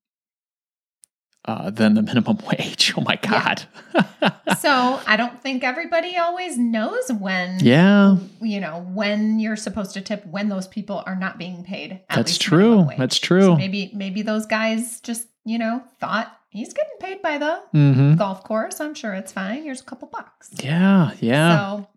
uh, 1.47 1.69
than 1.69 1.93
the 1.93 2.01
minimum 2.01 2.37
wage. 2.47 2.91
Oh 2.97 3.01
my 3.01 3.17
God. 3.17 3.63
so 4.57 4.99
I 5.05 5.15
don't 5.15 5.39
think 5.43 5.63
everybody 5.63 6.17
always 6.17 6.57
knows 6.57 7.11
when 7.13 7.59
Yeah, 7.63 8.17
you 8.41 8.59
know 8.59 8.81
when 8.93 9.39
you're 9.39 9.55
supposed 9.55 9.93
to 9.93 10.01
tip 10.01 10.25
when 10.25 10.49
those 10.49 10.67
people 10.67 11.03
are 11.05 11.15
not 11.15 11.37
being 11.37 11.63
paid. 11.63 12.01
at 12.09 12.15
that's 12.15 12.37
true. 12.39 12.87
That's 12.97 13.17
So 13.17 13.21
true. 13.27 13.55
maybe 13.57 13.91
maybe 13.93 14.23
those 14.23 14.47
guys 14.47 14.99
just 15.01 15.27
you 15.45 15.59
know 15.59 15.83
thought 15.99 16.35
he's 16.49 16.73
getting 16.73 16.97
paid 16.99 17.21
by 17.21 17.37
the 17.37 17.61
hmm 17.71 18.15
golf 18.15 18.43
course. 18.43 18.81
I'm 18.81 18.95
sure 18.95 19.13
it's 19.13 19.31
fine. 19.31 19.61
Here's 19.63 19.81
a 19.81 19.85
couple 19.85 20.07
bucks. 20.07 20.49
Yeah, 20.63 21.11
yeah. 21.19 21.77
So 21.77 21.87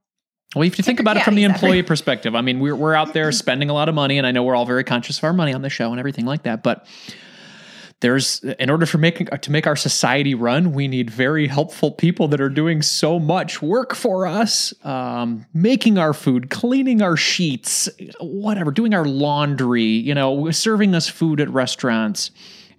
Well, 0.55 0.63
if 0.63 0.79
you 0.79 0.83
think 0.83 0.99
about 0.99 1.19
it 1.19 1.25
from 1.25 1.35
the 1.35 1.45
employee 1.45 1.83
perspective, 1.83 2.35
I 2.35 2.41
mean, 2.41 2.59
we're, 2.59 2.75
we're 2.75 2.95
out 2.95 3.13
there 3.13 3.31
spending 3.33 3.69
a 3.69 3.75
lot 3.75 3.91
of 3.91 3.95
money, 3.95 4.17
and 4.17 4.27
I 4.27 4.31
know 4.31 4.43
we're 4.43 4.57
all 4.57 4.65
very 4.65 4.83
conscious 4.83 5.19
of 5.19 5.25
our 5.25 5.35
money 5.35 5.53
on 5.53 5.61
the 5.61 5.69
show 5.69 5.91
and 5.91 5.99
everything 5.99 6.25
like 6.25 6.45
that. 6.45 6.63
But 6.63 6.87
there's, 8.01 8.43
in 8.59 8.71
order 8.71 8.87
for 8.87 8.97
making 8.97 9.27
to 9.27 9.53
make 9.53 9.67
our 9.67 9.77
society 9.77 10.35
run, 10.35 10.73
we 10.73 10.89
need 10.89 11.11
very 11.11 11.49
helpful 11.49 11.91
people 11.91 12.29
that 12.29 12.41
are 12.41 12.49
doing 12.49 12.81
so 12.81 13.19
much 13.19 13.61
work 13.61 13.95
for 13.95 14.27
us, 14.27 14.73
um, 14.85 15.45
making 15.53 15.99
our 15.99 16.15
food, 16.15 16.49
cleaning 16.49 17.03
our 17.03 17.17
sheets, 17.17 17.89
whatever, 18.21 18.71
doing 18.71 18.95
our 18.95 19.05
laundry, 19.05 19.83
you 19.83 20.15
know, 20.15 20.51
serving 20.51 20.95
us 20.95 21.09
food 21.09 21.43
at 21.43 21.51
restaurants. 21.51 22.31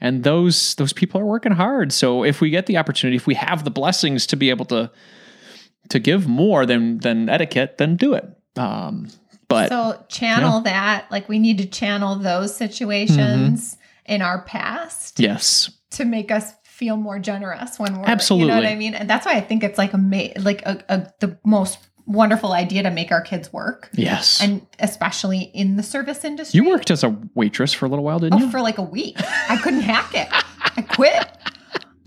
And 0.02 0.24
those 0.24 0.74
those 0.76 0.94
people 0.94 1.20
are 1.22 1.26
working 1.26 1.52
hard. 1.52 1.92
So 1.92 2.24
if 2.24 2.40
we 2.40 2.50
get 2.50 2.66
the 2.66 2.78
opportunity, 2.78 3.18
if 3.18 3.28
we 3.28 3.36
have 3.36 3.66
the 3.66 3.72
blessings 3.72 4.26
to 4.28 4.38
be 4.38 4.50
able 4.50 4.66
to 4.66 4.90
to 5.89 6.00
give 6.00 6.27
more 6.27 6.65
than 6.65 7.00
than 7.00 7.29
etiquette, 7.29 7.77
then 7.77 7.96
do 7.96 8.13
it. 8.13 8.25
Um, 8.58 9.10
but 9.48 9.69
so 9.69 10.03
channel 10.10 10.62
that 10.62 11.05
like 11.12 11.27
we 11.27 11.39
need 11.39 11.58
to 11.58 11.65
channel 11.65 12.15
those 12.15 12.55
situations 12.55 13.77
in 14.05 14.22
our 14.22 14.41
past 14.43 15.19
yes, 15.19 15.72
to 15.91 16.05
make 16.05 16.31
us 16.31 16.53
feel 16.63 16.96
more 16.98 17.19
generous 17.19 17.77
when 17.77 18.00
we're 18.00 18.05
absolutely. 18.05 18.48
you 18.48 18.53
know 18.53 18.62
what 18.62 18.72
I 18.72 18.75
mean. 18.75 18.93
And 18.93 19.10
that's 19.10 19.25
why 19.25 19.34
I 19.36 19.41
think 19.41 19.63
it's 19.63 19.77
like 19.77 19.93
a 19.93 19.98
ma- 19.98 20.34
like 20.39 20.62
a, 20.65 20.84
a 20.89 21.12
the 21.19 21.38
most 21.43 21.79
wonderful 22.05 22.53
idea 22.53 22.84
to 22.84 22.89
make 22.89 23.12
our 23.12 23.22
kids 23.22 23.53
work, 23.53 23.89
yes. 23.93 24.41
and 24.41 24.65
especially 24.79 25.41
in 25.53 25.75
the 25.77 25.84
service 25.84 26.24
industry. 26.24 26.58
you 26.60 26.67
worked 26.67 26.89
as 26.89 27.03
a 27.03 27.15
waitress 27.36 27.72
for 27.72 27.86
a 27.86 27.89
little 27.89 28.03
while, 28.03 28.17
didn't 28.19 28.34
Oh, 28.41 28.46
you? 28.46 28.51
for 28.51 28.62
like 28.62 28.79
a 28.79 28.84
week. 28.84 29.15
I 29.50 29.58
couldn't 29.58 29.81
hack 29.81 30.15
it. 30.15 30.27
I 30.31 30.81
quit. 30.81 31.27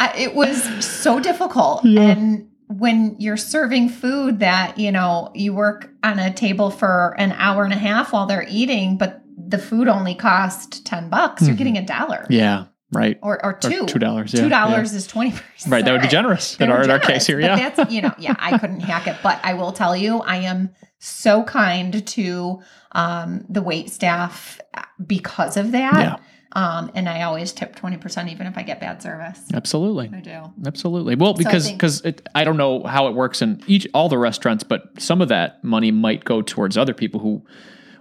I, 0.00 0.12
it 0.16 0.34
was 0.34 0.62
so 0.84 1.20
difficult. 1.20 1.84
Yeah. 1.84 2.00
And 2.02 2.48
when 2.78 3.16
you're 3.18 3.36
serving 3.36 3.88
food 3.88 4.38
that, 4.40 4.78
you 4.78 4.92
know, 4.92 5.30
you 5.34 5.52
work 5.54 5.90
on 6.02 6.18
a 6.18 6.32
table 6.32 6.70
for 6.70 7.14
an 7.18 7.32
hour 7.32 7.64
and 7.64 7.72
a 7.72 7.76
half 7.78 8.12
while 8.12 8.26
they're 8.26 8.46
eating, 8.48 8.96
but 8.98 9.20
the 9.36 9.58
food 9.58 9.88
only 9.88 10.14
cost 10.14 10.84
10 10.86 11.08
bucks, 11.10 11.42
you're 11.42 11.54
Mhm. 11.54 11.58
getting 11.58 11.78
a 11.78 11.84
dollar 11.84 12.26
yeah, 12.30 12.64
right. 12.92 13.18
or, 13.22 13.42
or 13.44 13.50
Or 13.52 13.58
two. 13.58 13.86
two 13.86 13.98
dollars. 13.98 14.32
Yeah, 14.32 14.42
Two 14.42 14.48
dollars 14.48 14.92
is 14.94 15.06
20%. 15.08 15.40
Right, 15.68 15.84
that 15.84 15.92
would 15.92 16.02
be 16.02 16.08
generous 16.08 16.56
in 16.60 16.70
our, 16.70 16.82
in 16.82 16.90
our 16.90 16.98
case 16.98 17.26
here. 17.26 17.40
but 17.40 17.46
Yeah, 17.58 17.70
that's 17.70 17.92
you 17.92 18.00
know, 18.02 18.12
yeah, 18.18 18.34
I 18.38 18.58
couldn't 18.58 18.80
hack 18.80 19.06
it, 19.06 19.16
but 19.22 19.40
I 19.42 19.54
will 19.54 19.72
tell 19.72 19.96
you, 19.96 20.18
I 20.20 20.36
am 20.36 20.70
so 20.98 21.42
kind 21.44 22.06
to 22.06 22.60
um, 22.92 23.44
the 23.48 23.62
wait 23.62 23.90
staff 23.90 24.60
because 25.04 25.56
of 25.56 25.72
that. 25.72 25.94
Yeah. 25.98 26.16
Um, 26.54 26.90
and 26.94 27.08
I 27.08 27.22
always 27.22 27.52
tip 27.52 27.76
twenty 27.76 27.96
percent, 27.96 28.28
even 28.30 28.46
if 28.46 28.58
I 28.58 28.62
get 28.62 28.78
bad 28.80 29.02
service. 29.02 29.40
absolutely. 29.54 30.10
I 30.14 30.20
do. 30.20 30.52
Absolutely. 30.66 31.14
Well, 31.14 31.32
because 31.34 31.66
think- 31.66 31.78
because 31.78 32.02
I 32.34 32.44
don't 32.44 32.56
know 32.58 32.82
how 32.84 33.08
it 33.08 33.14
works 33.14 33.40
in 33.40 33.62
each 33.66 33.86
all 33.94 34.08
the 34.10 34.18
restaurants, 34.18 34.62
but 34.62 35.00
some 35.00 35.22
of 35.22 35.28
that 35.28 35.62
money 35.64 35.90
might 35.90 36.24
go 36.24 36.42
towards 36.42 36.76
other 36.76 36.92
people 36.94 37.20
who 37.20 37.42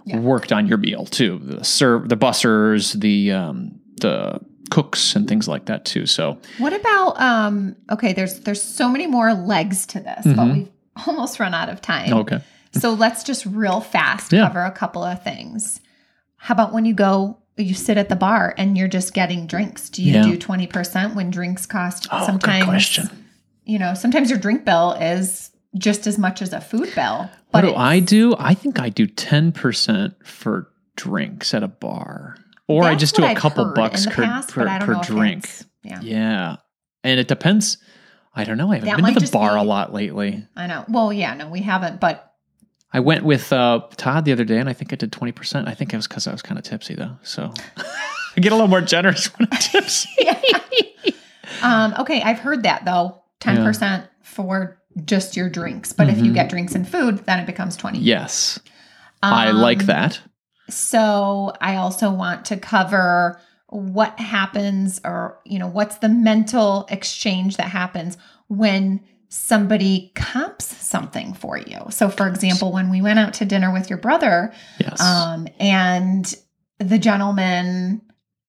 Yeah. 0.04 0.18
worked 0.18 0.52
on 0.52 0.66
your 0.66 0.78
meal 0.78 1.06
too. 1.06 1.40
The 1.42 1.64
serve, 1.64 2.08
the 2.10 2.16
bussers, 2.16 2.92
the 3.00 3.32
um, 3.32 3.80
the 4.00 4.40
cooks, 4.70 5.16
and 5.16 5.26
things 5.28 5.46
like 5.48 5.66
that 5.66 5.84
too. 5.84 6.04
So 6.06 6.38
What 6.58 6.72
about 6.72 7.20
um? 7.20 7.76
Okay, 7.90 8.12
there's 8.12 8.40
there's 8.40 8.60
so 8.62 8.88
many 8.88 9.06
more 9.06 9.32
legs 9.32 9.86
to 9.86 10.00
this, 10.00 10.24
but 10.26 10.36
Mhm. 10.36 10.52
we've 10.54 10.68
almost 11.06 11.40
run 11.40 11.54
out 11.54 11.68
of 11.70 11.80
time. 11.80 12.12
okay, 12.12 12.40
So 12.72 12.92
let's 12.92 13.22
just 13.24 13.46
real 13.46 13.80
fast 13.80 14.32
Yeah. 14.32 14.46
cover 14.48 14.62
a 14.64 14.70
couple 14.72 15.02
of 15.04 15.22
things. 15.22 15.80
How 16.36 16.52
about 16.54 16.72
when 16.74 16.84
you 16.84 16.92
go, 16.94 17.38
you 17.56 17.74
sit 17.74 17.96
at 17.98 18.08
the 18.08 18.16
bar 18.16 18.54
and 18.56 18.76
you're 18.78 18.88
just 18.88 19.12
getting 19.14 19.46
drinks? 19.46 19.88
Do 19.90 20.02
you 20.02 20.12
Yeah. 20.14 20.22
do 20.22 20.38
20% 20.38 21.14
when 21.14 21.30
drinks 21.30 21.66
cost 21.66 22.08
oh, 22.10 22.24
sometimes? 22.26 22.64
good 22.64 22.68
question. 22.68 23.24
You 23.64 23.78
know, 23.78 23.94
sometimes 23.94 24.30
your 24.30 24.38
drink 24.38 24.64
bill 24.64 24.92
is 24.92 25.50
just 25.76 26.06
as 26.06 26.18
much 26.18 26.42
as 26.42 26.52
a 26.52 26.60
food 26.60 26.90
bill. 26.94 27.30
What 27.50 27.60
do 27.62 27.74
I 27.74 28.00
do? 28.00 28.34
I 28.38 28.54
think 28.54 28.80
I 28.80 28.88
do 28.88 29.06
ten 29.06 29.52
percent 29.52 30.14
for 30.26 30.68
drinks 30.96 31.52
at 31.54 31.62
a 31.62 31.68
bar, 31.68 32.36
or 32.66 32.84
I 32.84 32.94
just 32.94 33.14
do 33.14 33.22
a 33.22 33.28
I've 33.28 33.36
couple 33.36 33.72
bucks 33.74 34.06
per, 34.06 34.24
past, 34.24 34.50
per, 34.50 34.64
but 34.64 34.80
per 34.82 34.94
drink. 35.02 35.46
Yeah, 35.82 36.00
Yeah, 36.00 36.56
and 37.04 37.20
it 37.20 37.28
depends. 37.28 37.76
I 38.34 38.44
don't 38.44 38.56
know. 38.56 38.72
I 38.72 38.76
haven't 38.76 38.88
That 38.88 38.96
been 39.04 39.14
to 39.14 39.20
the 39.26 39.30
bar 39.30 39.54
be- 39.54 39.60
a 39.60 39.62
lot 39.62 39.92
lately. 39.92 40.46
I 40.56 40.66
know. 40.66 40.84
Well, 40.88 41.12
yeah, 41.12 41.34
no, 41.34 41.48
we 41.50 41.60
haven't, 41.60 42.00
but 42.00 42.31
I 42.94 43.00
went 43.00 43.24
with 43.24 43.52
uh, 43.52 43.80
Todd 43.96 44.24
the 44.24 44.32
other 44.32 44.44
day, 44.44 44.58
and 44.58 44.68
I 44.68 44.72
think 44.74 44.92
I 44.92 44.96
did 44.96 45.12
twenty 45.12 45.32
percent. 45.32 45.68
I 45.68 45.74
think 45.74 45.92
it 45.92 45.96
was 45.96 46.06
because 46.06 46.26
I 46.26 46.32
was 46.32 46.42
kind 46.42 46.58
of 46.58 46.64
tipsy 46.64 46.94
though, 46.94 47.16
so 47.22 47.52
I 48.36 48.40
get 48.40 48.52
a 48.52 48.54
little 48.54 48.68
more 48.68 48.80
generous 48.82 49.26
when 49.38 49.48
I'm 49.50 49.58
tipsy. 49.58 50.08
um, 51.62 51.94
okay, 51.98 52.20
I've 52.22 52.38
heard 52.38 52.62
that 52.64 52.84
though, 52.84 53.22
ten 53.40 53.62
percent 53.64 54.06
for 54.22 54.78
just 55.04 55.36
your 55.36 55.48
drinks. 55.48 55.92
But 55.92 56.08
if 56.08 56.18
you 56.18 56.30
Mhm. 56.32 56.34
get 56.34 56.50
drinks 56.50 56.74
and 56.74 56.86
food, 56.88 57.18
then 57.26 57.38
it 57.40 57.46
becomes 57.46 57.76
twenty. 57.76 57.98
yes, 57.98 58.58
I 59.22 59.50
like 59.52 59.80
Um, 59.80 59.86
that. 59.86 60.20
So 60.68 61.52
I 61.60 61.76
also 61.76 62.10
want 62.10 62.44
to 62.46 62.56
cover 62.56 63.40
what 63.68 64.18
happens 64.20 65.00
or, 65.04 65.38
you 65.44 65.58
know, 65.58 65.66
what's 65.66 65.96
the 65.96 66.08
mental 66.08 66.86
exchange 66.90 67.56
that 67.56 67.68
happens 67.68 68.16
when 68.48 69.00
somebody 69.36 70.12
comps 70.14 70.66
something 70.66 71.32
for 71.32 71.56
you. 71.56 71.78
So 71.88 72.10
for 72.10 72.28
example, 72.28 72.70
when 72.70 72.90
we 72.90 73.00
went 73.00 73.18
out 73.18 73.32
to 73.34 73.46
dinner 73.46 73.72
with 73.72 73.88
your 73.88 73.98
brother, 73.98 74.52
Yes, 74.78 75.00
um, 75.00 75.48
and 75.58 76.34
the 76.78 76.98
gentleman 76.98 78.02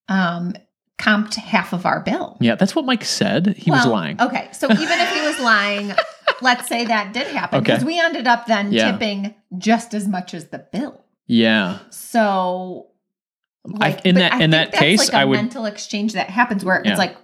um 0.09 0.53
comped 0.99 1.35
half 1.35 1.71
of 1.73 1.85
our 1.85 2.01
bill. 2.01 2.37
yeah, 2.41 2.55
that's 2.55 2.75
what 2.75 2.83
Mike 2.85 3.05
said. 3.05 3.55
He 3.57 3.71
was 3.71 3.85
lying. 3.85 4.19
Okay. 4.21 4.49
So 4.51 4.69
even 4.71 4.99
if 4.99 5.13
he 5.13 5.21
was 5.21 5.39
lying, 5.53 5.93
let's 6.41 6.67
say 6.67 6.85
that 6.85 7.13
did 7.13 7.27
happen. 7.27 7.59
Okay. 7.59 7.71
Because 7.71 7.85
we 7.85 7.99
ended 7.99 8.27
up 8.27 8.45
then 8.45 8.71
Yeah. 8.73 8.91
tipping 8.91 9.33
just 9.57 9.93
as 9.93 10.07
much 10.07 10.33
as 10.33 10.49
the 10.49 10.59
bill. 10.59 11.01
Yeah, 11.27 11.79
So 11.89 12.87
I, 13.79 13.97
in 14.03 14.15
that 14.15 14.33
I 14.33 14.43
in 14.43 14.49
that 14.51 14.73
case, 14.73 14.99
like 14.99 15.13
a 15.13 15.17
I 15.19 15.25
would. 15.25 15.35
mental 15.37 15.65
exchange 15.65 16.13
that 16.13 16.29
happens 16.29 16.65
where 16.65 16.81
Yeah. 16.83 16.91
it's 16.91 16.99
like 16.99 17.15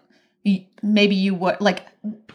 maybe 0.82 1.16
you 1.16 1.36
would 1.36 1.60
like 1.60 1.86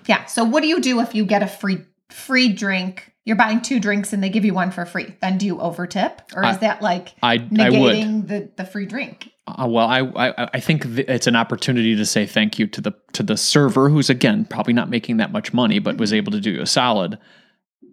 yeah. 0.06 0.24
So 0.26 0.44
what 0.44 0.60
do 0.62 0.68
you 0.68 0.80
do 0.80 1.00
if 1.00 1.14
you 1.14 1.24
get 1.24 1.42
a 1.42 1.46
free 1.46 1.78
free 2.10 2.52
drink? 2.52 3.10
You're 3.26 3.36
buying 3.36 3.62
two 3.62 3.80
drinks 3.80 4.12
and 4.12 4.22
they 4.22 4.28
give 4.28 4.44
you 4.44 4.52
one 4.52 4.70
for 4.70 4.84
free. 4.84 5.14
Then 5.22 5.38
do 5.38 5.46
you 5.46 5.56
overtip, 5.56 6.18
or 6.36 6.44
is 6.44 6.56
I- 6.56 6.60
that 6.60 6.82
like 6.82 7.14
I 7.22 7.34
I 7.34 7.36
would. 7.38 7.48
negating 7.50 8.28
the 8.28 8.50
the 8.56 8.64
free 8.66 8.86
drink? 8.86 9.30
Uh, 9.46 9.66
well, 9.68 9.86
I, 9.86 10.00
I 10.00 10.48
I 10.54 10.60
think 10.60 10.82
th- 10.84 11.06
it's 11.08 11.26
an 11.26 11.36
opportunity 11.36 11.96
to 11.96 12.06
say 12.06 12.24
thank 12.26 12.58
you 12.58 12.66
to 12.68 12.80
the 12.80 12.92
to 13.12 13.22
the 13.22 13.36
server 13.36 13.88
who's 13.90 14.08
again 14.10 14.44
probably 14.46 14.72
not 14.72 14.88
making 14.90 15.18
that 15.18 15.32
much 15.32 15.52
money, 15.52 15.78
but 15.78 15.96
was 15.98 16.12
able 16.12 16.32
to 16.32 16.40
do 16.40 16.60
a 16.60 16.66
solid 16.66 17.18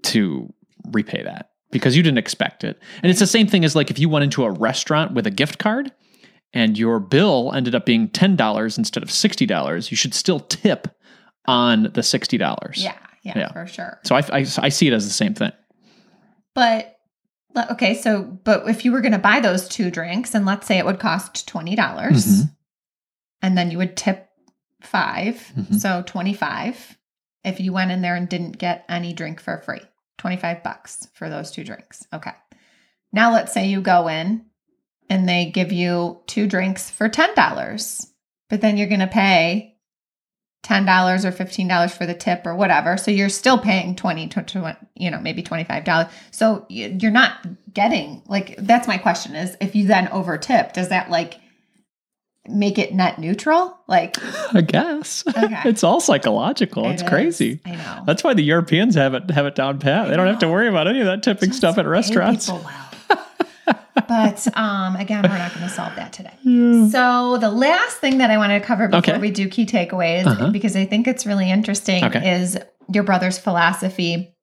to 0.03 0.53
repay 0.91 1.23
that 1.23 1.49
because 1.71 1.95
you 1.95 2.03
didn't 2.03 2.17
expect 2.17 2.63
it. 2.63 2.79
And 3.03 3.09
it's 3.09 3.19
the 3.19 3.27
same 3.27 3.47
thing 3.47 3.63
as 3.65 3.75
like 3.75 3.89
if 3.91 3.99
you 3.99 4.09
went 4.09 4.23
into 4.23 4.43
a 4.43 4.51
restaurant 4.51 5.13
with 5.13 5.27
a 5.27 5.31
gift 5.31 5.59
card 5.59 5.91
and 6.53 6.77
your 6.77 6.99
bill 6.99 7.51
ended 7.53 7.75
up 7.75 7.85
being 7.85 8.09
ten 8.09 8.35
dollars 8.35 8.77
instead 8.77 9.03
of 9.03 9.11
sixty 9.11 9.45
dollars, 9.45 9.91
you 9.91 9.97
should 9.97 10.13
still 10.13 10.39
tip 10.39 10.87
on 11.45 11.91
the 11.93 12.03
sixty 12.03 12.37
dollars. 12.37 12.83
Yeah, 12.83 12.95
yeah, 13.23 13.37
Yeah. 13.37 13.51
for 13.51 13.67
sure. 13.67 13.99
So 14.03 14.15
I, 14.15 14.19
I 14.31 14.45
I 14.59 14.69
see 14.69 14.87
it 14.87 14.93
as 14.93 15.05
the 15.05 15.13
same 15.13 15.33
thing. 15.33 15.51
But 16.53 16.97
okay, 17.71 17.95
so 17.95 18.23
but 18.23 18.67
if 18.69 18.85
you 18.85 18.91
were 18.91 19.01
going 19.01 19.11
to 19.13 19.17
buy 19.17 19.39
those 19.39 19.67
two 19.67 19.91
drinks, 19.91 20.33
and 20.35 20.45
let's 20.45 20.67
say 20.67 20.77
it 20.77 20.85
would 20.85 20.99
cost 20.99 21.47
twenty 21.47 21.75
dollars, 21.75 22.25
Mhm. 22.43 22.55
and 23.41 23.57
then 23.57 23.71
you 23.71 23.77
would 23.77 23.97
tip 23.97 24.27
5 24.81 25.51
Mhm. 25.57 25.79
so 25.79 26.03
twenty 26.05 26.33
five. 26.33 26.97
If 27.43 27.59
you 27.59 27.73
went 27.73 27.91
in 27.91 28.01
there 28.01 28.15
and 28.15 28.29
didn't 28.29 28.57
get 28.57 28.85
any 28.87 29.13
drink 29.13 29.39
for 29.39 29.57
free, 29.59 29.81
twenty 30.17 30.37
five 30.37 30.63
bucks 30.63 31.07
for 31.13 31.29
those 31.29 31.51
two 31.51 31.63
drinks. 31.63 32.05
Okay. 32.13 32.31
Now 33.11 33.33
let's 33.33 33.51
say 33.53 33.67
you 33.67 33.81
go 33.81 34.07
in 34.07 34.45
and 35.09 35.27
they 35.27 35.45
give 35.51 35.71
you 35.71 36.21
two 36.27 36.47
drinks 36.47 36.89
for 36.89 37.09
ten 37.09 37.33
dollars, 37.35 38.05
but 38.49 38.61
then 38.61 38.77
you're 38.77 38.87
going 38.87 38.99
to 39.01 39.07
pay. 39.07 39.70
Ten 40.63 40.85
dollars 40.85 41.25
or 41.25 41.31
fifteen 41.31 41.67
dollars 41.67 41.91
for 41.95 42.05
the 42.05 42.13
tip 42.13 42.45
or 42.45 42.55
whatever, 42.55 42.95
so 42.95 43.09
you're 43.09 43.29
still 43.29 43.57
paying 43.57 43.95
twenty 43.95 44.27
to, 44.27 44.43
to 44.43 44.77
you 44.95 45.09
know 45.09 45.19
maybe 45.19 45.41
twenty 45.41 45.63
five 45.63 45.83
dollars. 45.83 46.07
So 46.29 46.65
you're 46.69 47.09
not 47.11 47.45
getting 47.73 48.21
like 48.27 48.55
that's 48.57 48.87
my 48.87 48.97
question 48.99 49.35
is 49.35 49.57
if 49.59 49.75
you 49.75 49.87
then 49.87 50.07
over 50.09 50.37
tip, 50.37 50.73
does 50.73 50.89
that 50.89 51.09
like 51.09 51.39
make 52.47 52.77
it 52.77 52.93
net 52.93 53.17
neutral? 53.19 53.75
Like 53.87 54.17
I 54.53 54.61
guess 54.61 55.23
Okay. 55.27 55.61
it's 55.65 55.83
all 55.83 55.99
psychological. 55.99 56.85
it 56.85 56.93
it's 56.93 57.01
is. 57.03 57.09
crazy. 57.09 57.59
I 57.65 57.71
know. 57.75 58.03
That's 58.05 58.23
why 58.23 58.33
the 58.35 58.43
Europeans 58.43 58.93
have 58.95 59.13
it 59.15 59.31
have 59.31 59.47
it 59.47 59.55
down 59.55 59.79
pat. 59.79 60.09
They 60.09 60.15
don't 60.15 60.27
have 60.27 60.39
to 60.39 60.47
worry 60.49 60.67
about 60.67 60.87
any 60.87 60.99
of 60.99 61.07
that 61.07 61.23
tipping 61.23 61.49
Just 61.49 61.57
stuff 61.57 61.77
at 61.79 61.87
restaurants. 61.87 62.45
people 62.45 62.61
well. 62.63 62.90
But 64.07 64.47
um, 64.57 64.95
again, 64.95 65.23
we're 65.23 65.37
not 65.37 65.53
going 65.53 65.67
to 65.67 65.73
solve 65.73 65.95
that 65.95 66.13
today. 66.13 66.33
So 66.91 67.37
the 67.37 67.49
last 67.51 67.97
thing 67.97 68.17
that 68.19 68.29
I 68.31 68.37
wanted 68.37 68.59
to 68.59 68.65
cover 68.65 68.87
before 68.87 69.13
Okay. 69.13 69.17
we 69.21 69.31
do 69.31 69.47
key 69.47 69.65
takeaways, 69.65 70.25
Uh-huh. 70.25 70.49
because 70.49 70.75
I 70.75 70.85
think 70.85 71.07
it's 71.07 71.25
really 71.25 71.49
interesting, 71.49 72.03
Okay. 72.03 72.39
is 72.39 72.57
your 72.93 73.03
brother's 73.03 73.37
philosophy 73.37 74.35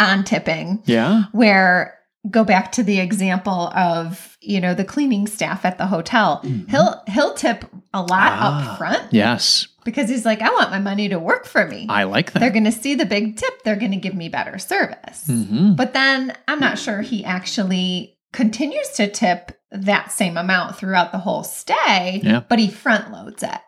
on 0.00 0.24
tipping, 0.24 0.82
Yeah. 0.86 1.24
where 1.32 1.94
go 2.28 2.44
back 2.44 2.72
to 2.72 2.82
the 2.82 2.98
example 3.00 3.68
of 3.74 4.36
you 4.42 4.60
know 4.60 4.74
the 4.74 4.84
cleaning 4.84 5.26
staff 5.26 5.64
at 5.64 5.78
the 5.78 5.86
hotel. 5.86 6.42
He'll 6.68 7.02
he'll 7.06 7.34
tip 7.34 7.64
a 7.94 8.00
lot 8.02 8.32
Mm-hmm. 8.32 8.42
Ah. 8.42 8.72
up 8.72 8.78
front 8.78 9.12
Yes. 9.12 9.68
because 9.84 10.08
he's 10.10 10.26
like, 10.26 10.42
I 10.42 10.50
want 10.50 10.70
my 10.70 10.80
money 10.80 11.08
to 11.08 11.18
work 11.18 11.46
for 11.46 11.66
me. 11.66 11.86
I 11.88 12.04
like 12.04 12.32
that. 12.32 12.40
They're 12.40 12.50
going 12.50 12.64
to 12.64 12.72
see 12.72 12.94
the 12.96 13.06
big 13.06 13.36
tip. 13.36 13.62
They're 13.62 13.76
going 13.76 13.92
to 13.92 13.96
give 13.98 14.14
me 14.14 14.28
better 14.28 14.58
service. 14.58 15.24
hmm 15.26 15.74
But 15.74 15.92
then 15.94 16.36
I'm 16.48 16.60
not 16.60 16.78
sure 16.78 17.00
he 17.00 17.24
actually 17.24 18.17
continues 18.32 18.88
to 18.90 19.08
tip 19.10 19.52
that 19.70 20.10
same 20.12 20.36
amount 20.36 20.76
throughout 20.76 21.12
the 21.12 21.18
whole 21.18 21.44
stay, 21.44 22.20
Yeah. 22.24 22.40
but 22.48 22.58
he 22.58 22.68
front 22.68 23.10
loads 23.12 23.42
it. 23.42 23.60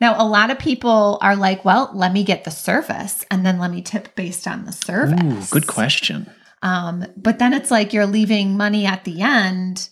Now, 0.00 0.20
a 0.20 0.26
lot 0.26 0.50
of 0.50 0.58
people 0.58 1.18
are 1.22 1.36
like, 1.36 1.64
well, 1.64 1.90
let 1.94 2.12
me 2.12 2.24
get 2.24 2.44
the 2.44 2.50
service 2.50 3.24
and 3.30 3.46
then 3.46 3.58
let 3.58 3.70
me 3.70 3.82
tip 3.82 4.16
based 4.16 4.48
on 4.48 4.64
the 4.64 4.72
service. 4.72 5.20
Ooh, 5.22 5.54
good 5.54 5.66
question. 5.68 6.28
Um, 6.62 7.06
but 7.16 7.38
then 7.38 7.52
it's 7.52 7.70
like 7.70 7.92
you're 7.92 8.06
leaving 8.06 8.56
money 8.56 8.84
at 8.86 9.04
the 9.04 9.20
end 9.22 9.88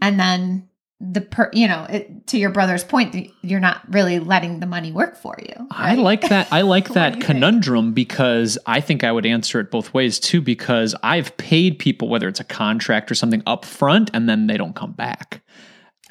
and 0.00 0.18
then 0.18 0.68
the 1.04 1.20
per, 1.20 1.50
you 1.52 1.66
know, 1.66 1.84
it, 1.90 2.26
to 2.28 2.38
your 2.38 2.50
brother's 2.50 2.84
point, 2.84 3.16
you're 3.42 3.58
not 3.60 3.82
really 3.92 4.20
letting 4.20 4.60
the 4.60 4.66
money 4.66 4.92
work 4.92 5.16
for 5.16 5.36
you. 5.42 5.66
I 5.70 5.96
like 5.96 6.28
that. 6.28 6.46
I 6.52 6.60
like 6.60 6.88
that 6.94 7.08
you 7.08 7.20
think? 7.20 7.24
conundrum 7.24 7.92
because 7.92 8.56
I 8.66 8.80
think 8.80 9.02
I 9.02 9.10
would 9.10 9.26
answer 9.26 9.58
it 9.58 9.70
both 9.70 9.92
ways 9.92 10.20
too. 10.20 10.40
Because 10.40 10.94
I've 11.02 11.36
paid 11.38 11.78
people, 11.80 12.08
whether 12.08 12.28
it's 12.28 12.38
a 12.40 12.44
contract 12.44 13.10
or 13.10 13.16
something, 13.16 13.42
up 13.46 13.64
front, 13.64 14.10
and 14.14 14.28
then 14.28 14.46
they 14.46 14.56
don't 14.56 14.76
come 14.76 14.92
back. 14.92 15.42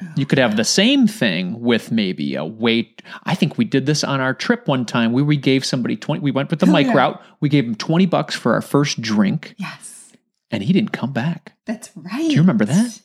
Oh, 0.02 0.06
you 0.16 0.26
could 0.26 0.38
have 0.38 0.56
the 0.56 0.64
same 0.64 1.06
thing 1.06 1.60
with 1.60 1.90
maybe 1.92 2.34
a 2.34 2.44
wait. 2.44 3.02
I 3.24 3.34
think 3.34 3.56
we 3.56 3.64
did 3.64 3.86
this 3.86 4.02
on 4.04 4.20
our 4.20 4.34
trip 4.34 4.68
one 4.68 4.84
time 4.84 5.12
where 5.12 5.24
we 5.24 5.36
gave 5.36 5.64
somebody 5.64 5.96
20, 5.96 6.20
we 6.20 6.32
went 6.32 6.50
with 6.50 6.58
the 6.60 6.66
Oh, 6.66 6.70
Mike 6.72 6.88
yeah. 6.88 6.94
route. 6.96 7.22
We 7.40 7.48
gave 7.48 7.64
him 7.64 7.76
20 7.76 8.06
bucks 8.06 8.34
for 8.34 8.52
our 8.54 8.62
first 8.62 9.00
drink 9.00 9.54
Yes, 9.58 10.12
and 10.50 10.62
he 10.62 10.72
didn't 10.72 10.92
come 10.92 11.12
back. 11.12 11.52
that's 11.66 11.90
right. 11.96 12.28
Do 12.28 12.34
you 12.34 12.40
remember 12.40 12.64
that? 12.66 13.00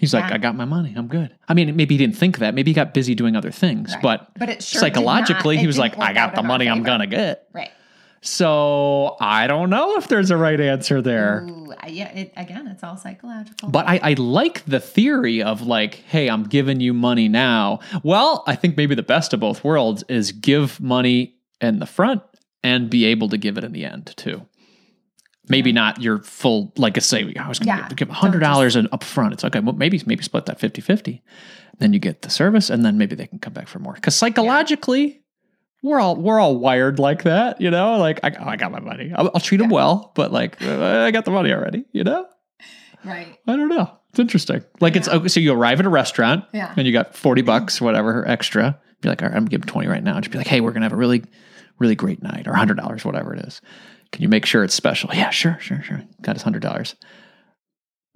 He's 0.00 0.14
like, 0.14 0.28
Yeah. 0.30 0.36
I 0.36 0.38
got 0.38 0.56
my 0.56 0.64
money. 0.64 0.94
I'm 0.96 1.08
good. 1.08 1.36
I 1.46 1.52
mean, 1.52 1.76
maybe 1.76 1.94
he 1.94 1.98
didn't 1.98 2.16
think 2.16 2.38
that. 2.38 2.54
Maybe 2.54 2.70
he 2.70 2.74
got 2.74 2.94
busy 2.94 3.14
doing 3.14 3.36
other 3.36 3.50
things, 3.50 3.92
Right. 3.92 4.02
but 4.02 4.30
But 4.38 4.62
sure 4.62 4.80
psychologically, 4.80 5.56
not- 5.56 5.60
he 5.60 5.66
was 5.66 5.78
like, 5.78 5.98
I 5.98 6.14
got 6.14 6.34
the 6.34 6.42
money 6.42 6.68
I'm 6.70 6.82
going 6.82 7.00
to 7.00 7.06
get. 7.06 7.46
Right. 7.52 7.70
So 8.22 9.16
I 9.20 9.46
don't 9.46 9.68
know 9.70 9.96
if 9.96 10.08
there's 10.08 10.30
a 10.30 10.36
right 10.36 10.60
answer 10.60 11.02
there. 11.02 11.46
Ooh, 11.48 11.72
yeah. 11.88 12.08
It, 12.12 12.32
again, 12.36 12.66
it's 12.66 12.82
all 12.82 12.96
psychological. 12.96 13.68
But 13.70 13.86
I, 13.88 14.00
I 14.02 14.12
like 14.14 14.64
the 14.66 14.80
theory 14.80 15.42
of 15.42 15.62
like, 15.62 15.94
hey, 15.96 16.28
I'm 16.28 16.44
giving 16.44 16.80
you 16.80 16.92
money 16.94 17.28
now. 17.28 17.80
Well, 18.02 18.44
I 18.46 18.56
think 18.56 18.76
maybe 18.76 18.94
the 18.94 19.02
best 19.02 19.32
of 19.34 19.40
both 19.40 19.64
worlds 19.64 20.02
is 20.08 20.32
give 20.32 20.80
money 20.80 21.34
in 21.60 21.78
the 21.78 21.86
front 21.86 22.22
and 22.62 22.88
be 22.90 23.04
able 23.06 23.28
to 23.30 23.38
give 23.38 23.56
it 23.58 23.64
in 23.64 23.72
the 23.72 23.84
end 23.86 24.12
too. 24.16 24.46
Maybe 25.50 25.72
not 25.72 26.00
your 26.00 26.20
full, 26.22 26.72
like 26.76 26.96
I 26.96 27.00
say, 27.00 27.24
oh, 27.24 27.42
I 27.42 27.48
was 27.48 27.58
going 27.58 27.68
Yeah, 27.76 27.86
to 27.88 27.94
give 27.94 28.08
hundred 28.08 28.38
dollars 28.40 28.76
in 28.76 28.88
up 28.92 29.02
front. 29.04 29.32
It's 29.34 29.44
okay. 29.44 29.60
Well, 29.60 29.74
maybe 29.74 30.00
maybe 30.06 30.22
split 30.22 30.46
that 30.46 30.58
50-50. 30.58 31.20
Then 31.78 31.92
you 31.92 31.98
get 31.98 32.22
the 32.22 32.30
service, 32.30 32.70
and 32.70 32.84
then 32.84 32.96
maybe 32.98 33.16
they 33.16 33.26
can 33.26 33.38
come 33.38 33.52
back 33.52 33.66
for 33.68 33.78
more. 33.78 33.94
Because 33.94 34.14
psychologically, 34.14 35.22
we're 35.82 35.98
all 36.00 36.16
we're 36.16 36.38
all 36.40 36.56
wired 36.58 36.98
like 36.98 37.22
that, 37.24 37.60
you 37.60 37.70
know. 37.70 37.96
Like 37.98 38.20
I, 38.22 38.30
oh, 38.38 38.48
I 38.48 38.56
got 38.56 38.70
my 38.72 38.80
money. 38.80 39.12
I'll, 39.14 39.30
I'll 39.34 39.40
treat 39.40 39.58
them 39.58 39.70
well, 39.70 40.12
but 40.14 40.32
like 40.32 40.60
I 40.62 41.10
got 41.10 41.24
the 41.24 41.30
money 41.30 41.52
already, 41.52 41.84
you 41.92 42.04
know. 42.04 42.26
right. 43.04 43.26
I 43.46 43.56
don't 43.56 43.68
know. 43.68 43.90
It's 44.10 44.18
interesting. 44.18 44.62
Like 44.80 44.96
it's 44.96 45.08
okay, 45.08 45.24
oh, 45.24 45.28
so 45.28 45.40
you 45.40 45.52
arrive 45.52 45.80
at 45.80 45.86
a 45.86 45.90
restaurant 45.90 46.44
Yeah. 46.52 46.74
and 46.76 46.86
you 46.86 46.92
got 46.92 47.14
40 47.14 47.42
bucks, 47.42 47.80
whatever, 47.80 48.26
extra. 48.28 48.78
Be 49.00 49.08
like, 49.08 49.22
all 49.22 49.28
right, 49.28 49.36
I'm 49.36 49.46
him 49.48 49.62
20 49.62 49.88
right 49.88 50.02
now. 50.02 50.18
Just 50.20 50.32
be 50.32 50.38
like, 50.38 50.48
hey, 50.48 50.60
we're 50.60 50.72
gonna 50.72 50.84
have 50.84 50.92
a 50.92 50.96
really, 50.96 51.22
really 51.78 51.94
great 51.94 52.22
night 52.22 52.46
or 52.46 52.54
hundred 52.54 52.76
dollars, 52.76 53.04
whatever 53.04 53.34
it 53.34 53.46
is. 53.46 53.60
Can 54.12 54.22
you 54.22 54.28
make 54.28 54.46
sure 54.46 54.64
it's 54.64 54.74
special? 54.74 55.10
Yeah, 55.12 55.30
sure, 55.30 55.58
sure, 55.60 55.82
sure. 55.82 56.02
Got 56.22 56.36
his 56.36 56.42
hundred 56.42 56.62
dollars. 56.62 56.96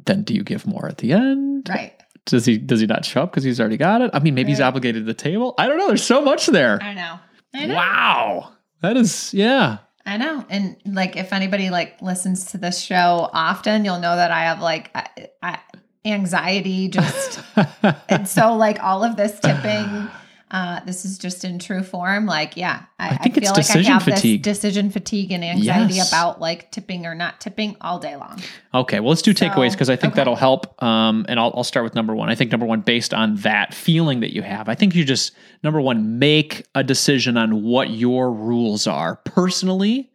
Then 0.06 0.22
do 0.22 0.34
you 0.34 0.42
give 0.42 0.66
more 0.66 0.86
at 0.86 0.98
the 0.98 1.12
end? 1.12 1.68
Right. 1.68 1.94
Does 2.26 2.46
he 2.46 2.58
does 2.58 2.80
he 2.80 2.86
not 2.86 3.04
show 3.04 3.22
up 3.22 3.30
because 3.30 3.44
he's 3.44 3.60
already 3.60 3.76
got 3.76 4.00
it? 4.00 4.10
I 4.12 4.18
mean, 4.18 4.34
maybe 4.34 4.50
he's 4.50 4.60
obligated 4.60 5.02
to 5.02 5.06
the 5.06 5.14
table. 5.14 5.54
I 5.58 5.66
don't 5.66 5.78
know. 5.78 5.88
There's 5.88 6.04
so 6.04 6.22
much 6.22 6.46
there. 6.46 6.82
I 6.82 6.94
know. 6.94 7.18
I 7.54 7.66
know. 7.66 7.74
Wow. 7.74 8.52
That 8.80 8.96
is 8.96 9.32
yeah. 9.34 9.78
I 10.06 10.16
know. 10.16 10.44
And 10.50 10.76
like, 10.84 11.16
if 11.16 11.32
anybody 11.32 11.70
like 11.70 12.00
listens 12.02 12.46
to 12.52 12.58
this 12.58 12.80
show 12.80 13.30
often, 13.32 13.84
you'll 13.84 14.00
know 14.00 14.16
that 14.16 14.30
I 14.30 14.44
have 14.44 14.60
like 14.60 14.90
I, 14.94 15.28
I, 15.42 15.58
anxiety. 16.04 16.88
Just 16.88 17.40
and 18.08 18.28
so 18.28 18.56
like 18.56 18.82
all 18.82 19.04
of 19.04 19.16
this 19.16 19.38
tipping. 19.40 20.08
Uh, 20.54 20.78
this 20.84 21.04
is 21.04 21.18
just 21.18 21.44
in 21.44 21.58
true 21.58 21.82
form. 21.82 22.26
Like, 22.26 22.56
yeah, 22.56 22.84
I, 23.00 23.08
I 23.08 23.16
think 23.16 23.36
it's 23.36 23.48
feel 23.50 23.56
like 23.56 23.86
I 23.86 23.90
have 23.90 24.04
fatigue. 24.04 24.44
this 24.44 24.58
decision 24.58 24.88
fatigue 24.88 25.32
and 25.32 25.42
anxiety 25.42 25.94
Yes. 25.94 26.08
about 26.12 26.40
like 26.40 26.70
tipping 26.70 27.06
or 27.06 27.14
not 27.16 27.40
tipping 27.40 27.76
all 27.80 27.98
day 27.98 28.14
long. 28.14 28.40
Okay, 28.72 29.00
well, 29.00 29.08
let's 29.08 29.22
do 29.22 29.34
So, 29.34 29.46
takeaways 29.48 29.72
because 29.72 29.90
I 29.90 29.96
think 29.96 30.12
okay. 30.12 30.20
that'll 30.20 30.36
help. 30.36 30.80
Um, 30.80 31.26
and 31.28 31.40
I'll, 31.40 31.52
I'll 31.56 31.64
start 31.64 31.82
with 31.82 31.96
number 31.96 32.14
one. 32.14 32.30
I 32.30 32.36
think 32.36 32.52
number 32.52 32.66
one, 32.66 32.82
based 32.82 33.12
on 33.12 33.34
that 33.38 33.74
feeling 33.74 34.20
that 34.20 34.32
you 34.32 34.42
have, 34.42 34.68
I 34.68 34.76
think 34.76 34.94
you 34.94 35.04
just 35.04 35.32
number 35.64 35.80
one 35.80 36.20
make 36.20 36.64
a 36.76 36.84
decision 36.84 37.36
on 37.36 37.64
what 37.64 37.90
your 37.90 38.32
rules 38.32 38.86
are 38.86 39.16
personally, 39.24 40.12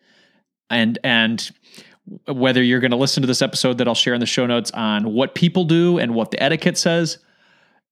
and 0.70 0.98
and 1.04 1.52
whether 2.28 2.64
you're 2.64 2.80
going 2.80 2.92
to 2.92 2.98
listen 2.98 3.22
to 3.24 3.28
this 3.28 3.42
episode 3.42 3.78
that 3.80 3.90
I'll 3.90 3.94
share 3.94 4.14
in 4.14 4.22
the 4.22 4.26
show 4.26 4.46
notes 4.46 4.72
on 4.72 5.14
what 5.14 5.36
people 5.36 5.66
do 5.66 6.00
and 6.00 6.16
what 6.16 6.32
the 6.32 6.42
etiquette 6.42 6.78
says. 6.78 7.18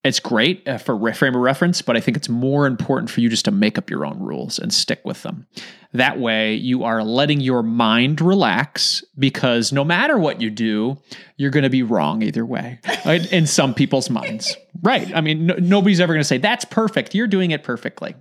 It's 0.04 0.20
great 0.20 0.66
uh, 0.68 0.78
for 0.78 1.14
frame 1.14 1.36
of 1.36 1.42
reference, 1.42 1.82
but 1.82 1.98
I 1.98 2.00
think 2.00 2.16
it's 2.16 2.30
more 2.30 2.66
important 2.66 3.10
for 3.10 3.20
you 3.20 3.30
just 3.30 3.46
to 3.46 3.52
make 3.52 3.78
up 3.78 3.90
your 3.90 4.06
own 4.06 4.20
rules 4.20 4.58
and 4.58 4.74
stick 4.74 5.02
with 5.04 5.24
them. 5.24 5.48
That 5.94 6.20
way, 6.20 6.54
you 6.54 6.84
are 6.84 7.04
letting 7.04 7.42
your 7.42 7.64
mind 7.64 8.22
relax 8.22 9.04
because 9.18 9.74
no 9.74 9.84
matter 9.84 10.18
what 10.18 10.40
you 10.40 10.50
do, 10.50 10.98
you're 11.36 11.52
going 11.52 11.64
to 11.64 11.70
be 11.70 11.84
wrong 11.84 12.22
either 12.22 12.46
way 12.46 12.80
right? 13.06 13.32
in 13.34 13.48
some 13.48 13.74
people's 13.74 14.10
minds. 14.10 14.56
Right. 14.84 15.12
I 15.16 15.22
mean, 15.22 15.48
no, 15.48 15.56
nobody's 15.56 16.00
ever 16.00 16.14
going 16.14 16.22
to 16.22 16.28
say, 16.28 16.38
that's 16.38 16.64
perfect. 16.64 17.16
You're 17.16 17.26
doing 17.26 17.50
it 17.50 17.64
perfectly. 17.64 18.14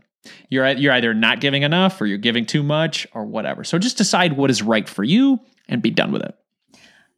You're, 0.49 0.67
you're 0.69 0.95
either 0.95 1.13
not 1.13 1.43
giving 1.43 1.65
enough 1.65 2.01
or 2.01 2.07
you're 2.07 2.17
giving 2.17 2.47
too 2.47 2.63
much 2.63 3.07
or 3.13 3.27
whatever. 3.27 3.63
So 3.63 3.79
just 3.79 3.99
decide 3.99 4.39
what 4.39 4.49
is 4.49 4.63
right 4.63 4.89
for 4.89 5.05
you 5.05 5.39
and 5.69 5.83
be 5.83 5.91
done 5.91 6.13
with 6.13 6.23
it. 6.23 6.35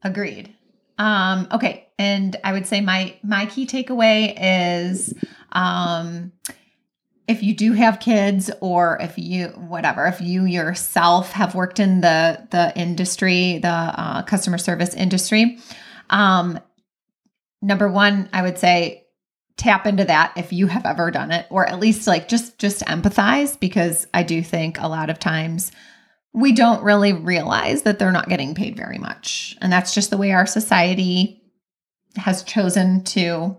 Agreed. 0.02 0.52
Um, 0.98 1.46
okay, 1.52 1.87
and 1.98 2.36
I 2.44 2.52
would 2.52 2.66
say 2.66 2.80
my 2.80 3.16
my 3.22 3.46
key 3.46 3.66
takeaway 3.66 4.34
is 4.38 5.12
um, 5.52 6.32
if 7.26 7.42
you 7.42 7.54
do 7.54 7.72
have 7.72 8.00
kids 8.00 8.50
or 8.60 8.98
if 9.00 9.18
you 9.18 9.48
whatever 9.48 10.06
if 10.06 10.20
you 10.20 10.44
yourself 10.44 11.32
have 11.32 11.54
worked 11.54 11.80
in 11.80 12.00
the 12.00 12.46
the 12.50 12.72
industry 12.78 13.58
the 13.58 13.68
uh, 13.68 14.22
customer 14.22 14.58
service 14.58 14.94
industry 14.94 15.58
um, 16.10 16.58
number 17.60 17.90
one 17.90 18.28
i 18.32 18.42
would 18.42 18.58
say 18.58 19.04
tap 19.56 19.86
into 19.86 20.04
that 20.04 20.32
if 20.36 20.52
you 20.52 20.68
have 20.68 20.86
ever 20.86 21.10
done 21.10 21.32
it 21.32 21.46
or 21.50 21.66
at 21.66 21.80
least 21.80 22.06
like 22.06 22.28
just 22.28 22.58
just 22.58 22.80
empathize 22.82 23.58
because 23.58 24.06
i 24.14 24.22
do 24.22 24.42
think 24.42 24.80
a 24.80 24.86
lot 24.86 25.10
of 25.10 25.18
times 25.18 25.72
we 26.32 26.52
don't 26.52 26.84
really 26.84 27.12
realize 27.12 27.82
that 27.82 27.98
they're 27.98 28.12
not 28.12 28.28
getting 28.28 28.54
paid 28.54 28.76
very 28.76 28.98
much. 28.98 29.56
And 29.60 29.72
that's 29.72 29.94
just 29.94 30.10
the 30.10 30.16
way 30.16 30.32
our 30.32 30.46
society 30.46 31.37
has 32.16 32.42
chosen 32.42 33.04
to 33.04 33.56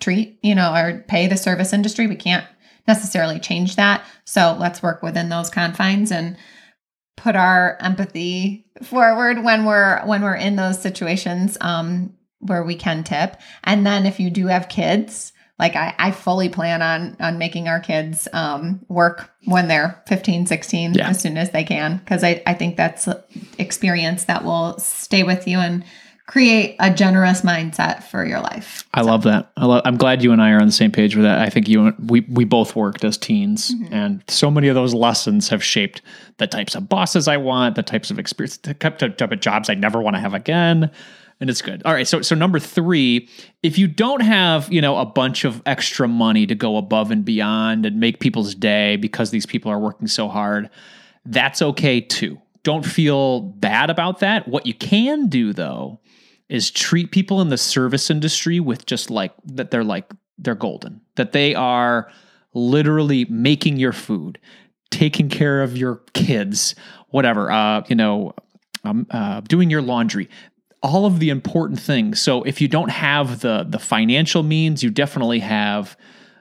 treat, 0.00 0.38
you 0.42 0.54
know, 0.54 0.74
or 0.74 1.04
pay 1.08 1.26
the 1.26 1.36
service 1.36 1.72
industry. 1.72 2.06
We 2.06 2.16
can't 2.16 2.46
necessarily 2.88 3.38
change 3.38 3.76
that. 3.76 4.02
So 4.24 4.56
let's 4.58 4.82
work 4.82 5.02
within 5.02 5.28
those 5.28 5.50
confines 5.50 6.10
and 6.10 6.36
put 7.16 7.36
our 7.36 7.76
empathy 7.80 8.66
forward 8.82 9.44
when 9.44 9.66
we're 9.66 10.00
when 10.06 10.22
we're 10.22 10.34
in 10.36 10.56
those 10.56 10.80
situations 10.80 11.58
um 11.60 12.14
where 12.38 12.62
we 12.64 12.74
can 12.74 13.04
tip. 13.04 13.36
And 13.64 13.86
then 13.86 14.06
if 14.06 14.18
you 14.18 14.30
do 14.30 14.46
have 14.46 14.70
kids, 14.70 15.34
like 15.58 15.76
I, 15.76 15.94
I 15.98 16.10
fully 16.10 16.48
plan 16.48 16.80
on 16.80 17.18
on 17.20 17.36
making 17.36 17.68
our 17.68 17.80
kids 17.80 18.26
um, 18.32 18.80
work 18.88 19.30
when 19.44 19.68
they're 19.68 20.02
15 20.08 20.46
16 20.46 20.94
Yeah. 20.94 21.10
as 21.10 21.20
soon 21.20 21.36
as 21.36 21.50
they 21.50 21.64
can 21.64 21.98
because 21.98 22.24
I, 22.24 22.42
I 22.46 22.54
think 22.54 22.78
that's 22.78 23.06
experience 23.58 24.24
that 24.24 24.42
will 24.44 24.78
stay 24.78 25.22
with 25.22 25.46
you 25.46 25.58
and 25.58 25.84
create 26.30 26.76
a 26.78 26.94
generous 26.94 27.42
mindset 27.42 28.04
for 28.04 28.24
your 28.24 28.40
life 28.40 28.80
I 28.92 29.02
love 29.02 29.22
that. 29.22 29.52
I 29.56 29.66
love, 29.66 29.82
I'm 29.84 29.96
glad 29.96 30.22
you 30.22 30.32
and 30.32 30.42
I 30.42 30.50
are 30.50 30.60
on 30.60 30.66
the 30.66 30.72
same 30.72 30.90
page 30.90 31.14
with 31.14 31.24
that. 31.24 31.40
I 31.40 31.48
think 31.48 31.68
you 31.68 31.86
and 31.86 32.10
we 32.10 32.20
we 32.22 32.44
both 32.44 32.74
worked 32.74 33.04
as 33.04 33.16
teens, 33.16 33.72
mm-hmm. 33.72 33.94
and 33.94 34.24
so 34.26 34.50
many 34.50 34.66
of 34.66 34.74
those 34.74 34.94
lessons 34.94 35.48
have 35.48 35.62
shaped 35.62 36.02
the 36.38 36.48
types 36.48 36.74
of 36.74 36.88
bosses 36.88 37.28
I 37.28 37.36
want, 37.36 37.76
the 37.76 37.84
types 37.84 38.10
of 38.10 38.18
experience, 38.18 38.56
the 38.56 38.74
type 38.74 38.98
type 38.98 39.20
of 39.20 39.40
jobs 39.40 39.70
I 39.70 39.74
never 39.74 40.00
want 40.02 40.16
to 40.16 40.20
have 40.20 40.34
again. 40.34 40.90
And 41.40 41.48
it's 41.48 41.62
good. 41.62 41.82
All 41.84 41.92
right. 41.92 42.06
So 42.06 42.20
so 42.20 42.34
number 42.34 42.58
three, 42.58 43.28
if 43.62 43.78
you 43.78 43.86
don't 43.86 44.22
have 44.22 44.70
you 44.72 44.80
know 44.80 44.98
a 44.98 45.06
bunch 45.06 45.44
of 45.44 45.62
extra 45.66 46.08
money 46.08 46.46
to 46.46 46.56
go 46.56 46.76
above 46.76 47.12
and 47.12 47.24
beyond 47.24 47.86
and 47.86 48.00
make 48.00 48.18
people's 48.18 48.56
day 48.56 48.96
because 48.96 49.30
these 49.30 49.46
people 49.46 49.70
are 49.70 49.78
working 49.78 50.08
so 50.08 50.28
hard, 50.28 50.68
that's 51.24 51.62
okay 51.62 52.00
too. 52.00 52.40
Don't 52.64 52.84
feel 52.84 53.40
bad 53.40 53.88
about 53.88 54.18
that. 54.18 54.48
What 54.48 54.66
you 54.66 54.74
can 54.74 55.28
do 55.28 55.52
though 55.52 56.00
is 56.50 56.70
treat 56.70 57.10
people 57.10 57.40
in 57.40 57.48
the 57.48 57.56
service 57.56 58.10
industry 58.10 58.60
with 58.60 58.84
just 58.84 59.10
like 59.10 59.32
that 59.44 59.70
they're 59.70 59.84
like 59.84 60.10
they're 60.36 60.54
golden. 60.54 61.00
That 61.14 61.32
they 61.32 61.54
are 61.54 62.10
literally 62.52 63.24
making 63.26 63.76
your 63.76 63.92
food, 63.92 64.38
taking 64.90 65.28
care 65.28 65.62
of 65.62 65.76
your 65.76 66.02
kids, 66.12 66.74
whatever, 67.08 67.50
uh, 67.50 67.84
you 67.88 67.94
know, 67.94 68.34
um, 68.84 69.06
uh, 69.10 69.40
doing 69.40 69.70
your 69.70 69.82
laundry 69.82 70.28
all 70.82 71.04
of 71.04 71.18
the 71.18 71.28
important 71.28 71.78
things. 71.78 72.22
So 72.22 72.42
if 72.44 72.60
you 72.62 72.66
don't 72.66 72.88
have 72.88 73.40
the 73.40 73.66
the 73.68 73.78
financial 73.78 74.42
means, 74.42 74.82
you 74.82 74.90
definitely 74.90 75.40
have 75.40 75.96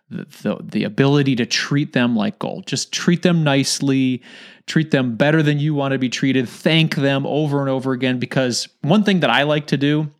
the, 0.10 0.26
the, 0.42 0.58
the 0.64 0.84
ability 0.84 1.36
to 1.38 1.46
treat 1.46 1.94
them 1.94 2.16
like 2.16 2.40
gold. 2.40 2.68
Just 2.68 2.92
treat 2.92 3.22
them 3.22 3.44
nicely, 3.44 4.22
treat 4.66 4.92
them 4.92 5.16
better 5.16 5.44
than 5.44 5.60
you 5.60 5.74
want 5.74 5.92
to 5.94 6.00
be 6.00 6.10
treated. 6.10 6.48
Thank 6.48 6.96
them 6.96 7.26
over 7.26 7.62
and 7.62 7.70
over 7.70 7.94
again 7.94 8.20
because 8.20 8.68
one 8.82 9.04
thing 9.04 9.22
that 9.22 9.30
I 9.30 9.44
like 9.44 9.68
to 9.68 9.78
do 9.78 10.12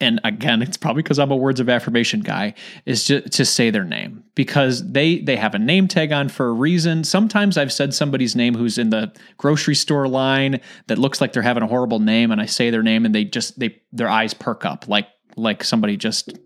and 0.00 0.20
again 0.24 0.62
it's 0.62 0.76
probably 0.76 1.02
because 1.02 1.18
i'm 1.18 1.30
a 1.30 1.36
words 1.36 1.60
of 1.60 1.68
affirmation 1.68 2.20
guy 2.20 2.52
is 2.84 3.04
just 3.04 3.32
to 3.32 3.44
say 3.44 3.70
their 3.70 3.84
name 3.84 4.22
because 4.34 4.86
they 4.90 5.20
they 5.20 5.36
have 5.36 5.54
a 5.54 5.58
name 5.58 5.88
tag 5.88 6.12
on 6.12 6.28
for 6.28 6.48
a 6.48 6.52
reason 6.52 7.02
sometimes 7.02 7.56
i've 7.56 7.72
said 7.72 7.94
somebody's 7.94 8.36
name 8.36 8.54
who's 8.54 8.78
in 8.78 8.90
the 8.90 9.12
grocery 9.38 9.74
store 9.74 10.08
line 10.08 10.60
that 10.86 10.98
looks 10.98 11.20
like 11.20 11.32
they're 11.32 11.42
having 11.42 11.62
a 11.62 11.66
horrible 11.66 11.98
name 11.98 12.30
and 12.30 12.40
i 12.40 12.46
say 12.46 12.70
their 12.70 12.82
name 12.82 13.04
and 13.04 13.14
they 13.14 13.24
just 13.24 13.58
they 13.58 13.80
their 13.92 14.08
eyes 14.08 14.34
perk 14.34 14.64
up 14.64 14.86
like 14.88 15.08
like 15.36 15.64
somebody 15.64 15.96
just 15.96 16.38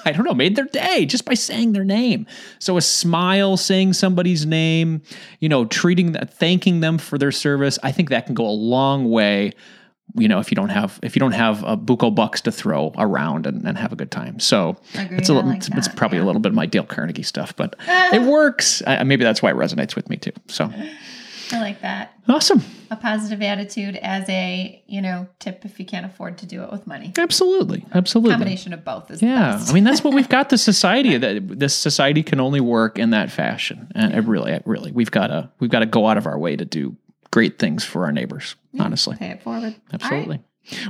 I 0.04 0.12
don't 0.12 0.24
know, 0.24 0.34
made 0.34 0.56
their 0.56 0.66
day 0.66 1.06
just 1.06 1.24
by 1.24 1.34
saying 1.34 1.72
their 1.72 1.84
name. 1.84 2.26
So 2.58 2.76
a 2.76 2.82
smile, 2.82 3.56
saying 3.56 3.94
somebody's 3.94 4.46
name, 4.46 5.02
you 5.40 5.48
know, 5.48 5.64
treating 5.64 6.12
that, 6.12 6.32
thanking 6.32 6.80
them 6.80 6.98
for 6.98 7.18
their 7.18 7.32
service, 7.32 7.78
I 7.82 7.92
think 7.92 8.10
that 8.10 8.26
can 8.26 8.34
go 8.34 8.46
a 8.46 8.50
long 8.50 9.10
way 9.10 9.52
you 10.16 10.28
know 10.28 10.40
if 10.40 10.50
you 10.50 10.54
don't 10.54 10.70
have 10.70 10.98
if 11.02 11.14
you 11.14 11.20
don't 11.20 11.32
have 11.32 11.62
a 11.62 11.76
buco 11.76 12.12
bucks 12.12 12.40
to 12.40 12.52
throw 12.52 12.92
around 12.98 13.46
and, 13.46 13.66
and 13.66 13.78
have 13.78 13.92
a 13.92 13.96
good 13.96 14.10
time 14.10 14.40
so 14.40 14.76
Agreed, 14.94 15.20
it's 15.20 15.28
a 15.28 15.34
little 15.34 15.50
like 15.50 15.58
it's, 15.58 15.68
it's 15.68 15.88
probably 15.88 16.18
yeah. 16.18 16.24
a 16.24 16.26
little 16.26 16.40
bit 16.40 16.50
of 16.50 16.56
my 16.56 16.66
dale 16.66 16.84
carnegie 16.84 17.22
stuff 17.22 17.54
but 17.56 17.76
it 17.88 18.22
works 18.22 18.82
I, 18.86 19.02
maybe 19.04 19.24
that's 19.24 19.42
why 19.42 19.50
it 19.50 19.56
resonates 19.56 19.94
with 19.94 20.08
me 20.08 20.16
too 20.16 20.32
so 20.48 20.72
I 21.52 21.60
like 21.60 21.80
that. 21.80 22.14
awesome. 22.28 22.62
A 22.90 22.96
positive 22.96 23.42
attitude 23.42 23.96
as 23.96 24.28
a, 24.28 24.82
you 24.86 25.00
know, 25.00 25.28
tip 25.38 25.64
if 25.64 25.78
you 25.78 25.86
can't 25.86 26.06
afford 26.06 26.38
to 26.38 26.46
do 26.46 26.62
it 26.62 26.70
with 26.70 26.86
money. 26.86 27.12
absolutely. 27.18 27.84
Absolutely. 27.92 28.32
Combination 28.32 28.72
of 28.72 28.84
both 28.84 29.10
is 29.10 29.22
yeah. 29.22 29.62
i 29.68 29.72
mean 29.72 29.84
that's 29.84 30.02
what 30.02 30.14
we've 30.14 30.28
got 30.40 30.48
the 30.48 30.58
society 30.58 31.16
that 31.16 31.58
this 31.58 31.74
society 31.74 32.22
can 32.22 32.40
only 32.40 32.60
work 32.60 32.98
in 32.98 33.10
that 33.10 33.30
fashion. 33.30 33.90
And 33.94 34.14
it 34.14 34.24
really 34.24 34.52
it 34.52 34.62
really 34.66 34.92
we've 34.92 35.10
got 35.10 35.28
to 35.28 35.50
we've 35.60 35.70
got 35.70 35.80
to 35.80 35.86
go 35.86 36.06
out 36.06 36.16
of 36.16 36.26
our 36.26 36.38
way 36.38 36.56
to 36.56 36.64
do 36.64 36.96
great 37.30 37.58
things 37.58 37.84
for 37.84 38.04
our 38.04 38.12
neighbors 38.12 38.56
honestly. 38.78 39.16
Pay 39.16 39.30
it 39.30 39.42
forward. 39.42 39.74
Absolutely. 39.92 40.40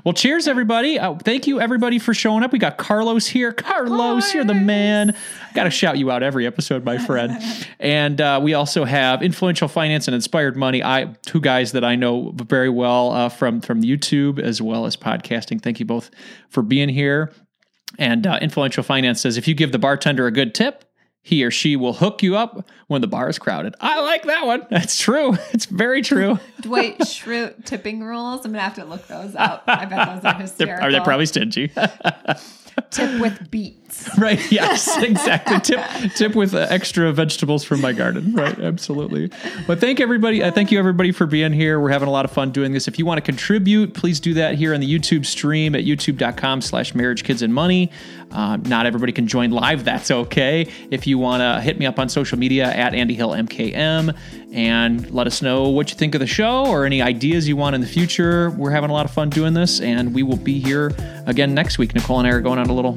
Well, 0.04 0.12
cheers, 0.12 0.46
everybody. 0.48 0.98
Uh, 0.98 1.14
thank 1.14 1.46
you, 1.46 1.60
everybody, 1.60 1.98
for 1.98 2.12
showing 2.12 2.42
up. 2.42 2.52
We 2.52 2.58
got 2.58 2.76
Carlos 2.76 3.26
here. 3.26 3.52
Carlos, 3.52 4.34
you're 4.34 4.44
the 4.44 4.52
man. 4.54 5.16
Got 5.54 5.64
to 5.64 5.70
shout 5.70 5.96
you 5.96 6.10
out 6.10 6.22
every 6.22 6.46
episode, 6.46 6.84
my 6.84 6.98
friend. 6.98 7.42
and 7.78 8.20
uh, 8.20 8.40
we 8.42 8.54
also 8.54 8.84
have 8.84 9.22
Influential 9.22 9.68
Finance 9.68 10.08
and 10.08 10.14
Inspired 10.14 10.56
Money. 10.56 10.82
I 10.82 11.14
two 11.24 11.40
guys 11.40 11.72
that 11.72 11.84
I 11.84 11.94
know 11.96 12.32
very 12.34 12.68
well 12.68 13.12
uh, 13.12 13.28
from 13.28 13.60
from 13.60 13.82
YouTube 13.82 14.38
as 14.38 14.60
well 14.60 14.86
as 14.86 14.96
podcasting. 14.96 15.62
Thank 15.62 15.80
you 15.80 15.86
both 15.86 16.10
for 16.48 16.62
being 16.62 16.88
here. 16.88 17.32
And 17.98 18.26
uh, 18.26 18.38
Influential 18.42 18.82
Finance 18.82 19.20
says 19.20 19.36
if 19.36 19.48
you 19.48 19.54
give 19.54 19.72
the 19.72 19.78
bartender 19.78 20.26
a 20.26 20.30
good 20.30 20.54
tip, 20.54 20.84
he 21.22 21.44
or 21.44 21.50
she 21.50 21.76
will 21.76 21.92
hook 21.92 22.22
you 22.22 22.36
up 22.36 22.66
when 22.86 23.00
the 23.02 23.06
bar 23.06 23.28
is 23.28 23.38
crowded. 23.38 23.74
I 23.80 24.00
like 24.00 24.24
that 24.24 24.46
one. 24.46 24.66
That's 24.70 24.98
true. 24.98 25.36
It's 25.52 25.66
very 25.66 26.00
true. 26.00 26.38
Dwight 26.60 26.98
Schrute 27.00 27.64
tipping 27.64 28.02
rules. 28.02 28.44
I'm 28.46 28.52
gonna 28.52 28.62
have 28.62 28.76
to 28.76 28.84
look 28.84 29.06
those 29.08 29.34
up. 29.34 29.64
I 29.66 29.84
bet 29.84 30.06
those 30.06 30.18
are 30.18 30.20
They're, 30.32 30.40
hysterical. 30.40 30.86
are 30.86 30.92
they 30.92 31.00
probably 31.00 31.26
stingy? 31.26 31.70
tip 32.90 33.20
with 33.20 33.50
beets? 33.50 34.08
right. 34.18 34.40
Yes, 34.50 34.96
exactly. 35.02 35.60
tip 35.60 35.84
tip 36.14 36.34
with 36.34 36.54
uh, 36.54 36.66
extra 36.70 37.12
vegetables 37.12 37.64
from 37.64 37.80
my 37.80 37.92
garden. 37.92 38.32
Right. 38.34 38.58
Absolutely. 38.58 39.30
But 39.66 39.80
thank 39.80 40.00
everybody. 40.00 40.42
Uh, 40.42 40.50
thank 40.52 40.70
you 40.70 40.78
everybody 40.78 41.12
for 41.12 41.26
being 41.26 41.52
here. 41.52 41.80
We're 41.80 41.90
having 41.90 42.08
a 42.08 42.12
lot 42.12 42.24
of 42.24 42.30
fun 42.30 42.52
doing 42.52 42.72
this. 42.72 42.88
If 42.88 42.98
you 42.98 43.04
want 43.04 43.18
to 43.18 43.22
contribute, 43.22 43.92
please 43.94 44.20
do 44.20 44.34
that 44.34 44.54
here 44.54 44.72
on 44.72 44.80
the 44.80 44.98
YouTube 44.98 45.26
stream 45.26 45.74
at 45.74 45.84
youtube.com 45.84 46.60
slash 46.62 46.94
marriage 46.94 47.24
kids 47.24 47.42
and 47.42 47.52
money. 47.52 47.90
Uh, 48.32 48.56
not 48.58 48.86
everybody 48.86 49.12
can 49.12 49.26
join 49.26 49.50
live. 49.50 49.84
That's 49.84 50.10
okay. 50.10 50.68
If 50.90 51.06
you 51.06 51.18
want 51.18 51.40
to 51.40 51.60
hit 51.60 51.78
me 51.78 51.86
up 51.86 51.98
on 51.98 52.08
social 52.08 52.38
media 52.38 52.64
at 52.72 52.94
Andy 52.94 53.14
Hill 53.14 53.30
MKM 53.30 54.16
and 54.52 55.10
let 55.10 55.26
us 55.26 55.42
know 55.42 55.68
what 55.68 55.90
you 55.90 55.96
think 55.96 56.14
of 56.14 56.20
the 56.20 56.26
show 56.26 56.66
or 56.66 56.84
any 56.84 57.02
ideas 57.02 57.48
you 57.48 57.56
want 57.56 57.74
in 57.74 57.80
the 57.80 57.86
future. 57.86 58.50
We're 58.50 58.70
having 58.70 58.90
a 58.90 58.92
lot 58.92 59.04
of 59.06 59.12
fun 59.12 59.30
doing 59.30 59.54
this, 59.54 59.80
and 59.80 60.14
we 60.14 60.22
will 60.22 60.36
be 60.36 60.60
here 60.60 60.92
again 61.26 61.54
next 61.54 61.78
week. 61.78 61.94
Nicole 61.94 62.18
and 62.18 62.26
I 62.28 62.30
are 62.30 62.40
going 62.40 62.58
on 62.58 62.66
a 62.68 62.72
little 62.74 62.94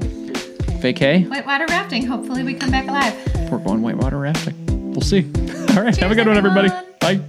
vacay. 0.82 1.28
Whitewater 1.30 1.66
rafting. 1.70 2.06
Hopefully, 2.06 2.44
we 2.44 2.54
come 2.54 2.72
back 2.72 2.88
alive. 2.88 3.52
We're 3.52 3.60
going 3.60 3.82
whitewater 3.82 4.18
rafting. 4.20 4.92
We'll 4.92 5.02
see. 5.02 5.24
All 5.76 5.84
right. 5.84 5.96
have 5.98 6.12
a 6.12 6.16
Cheers, 6.16 6.16
good 6.16 6.28
one, 6.28 6.38
everybody. 6.38 6.70
Bye. 7.00 7.20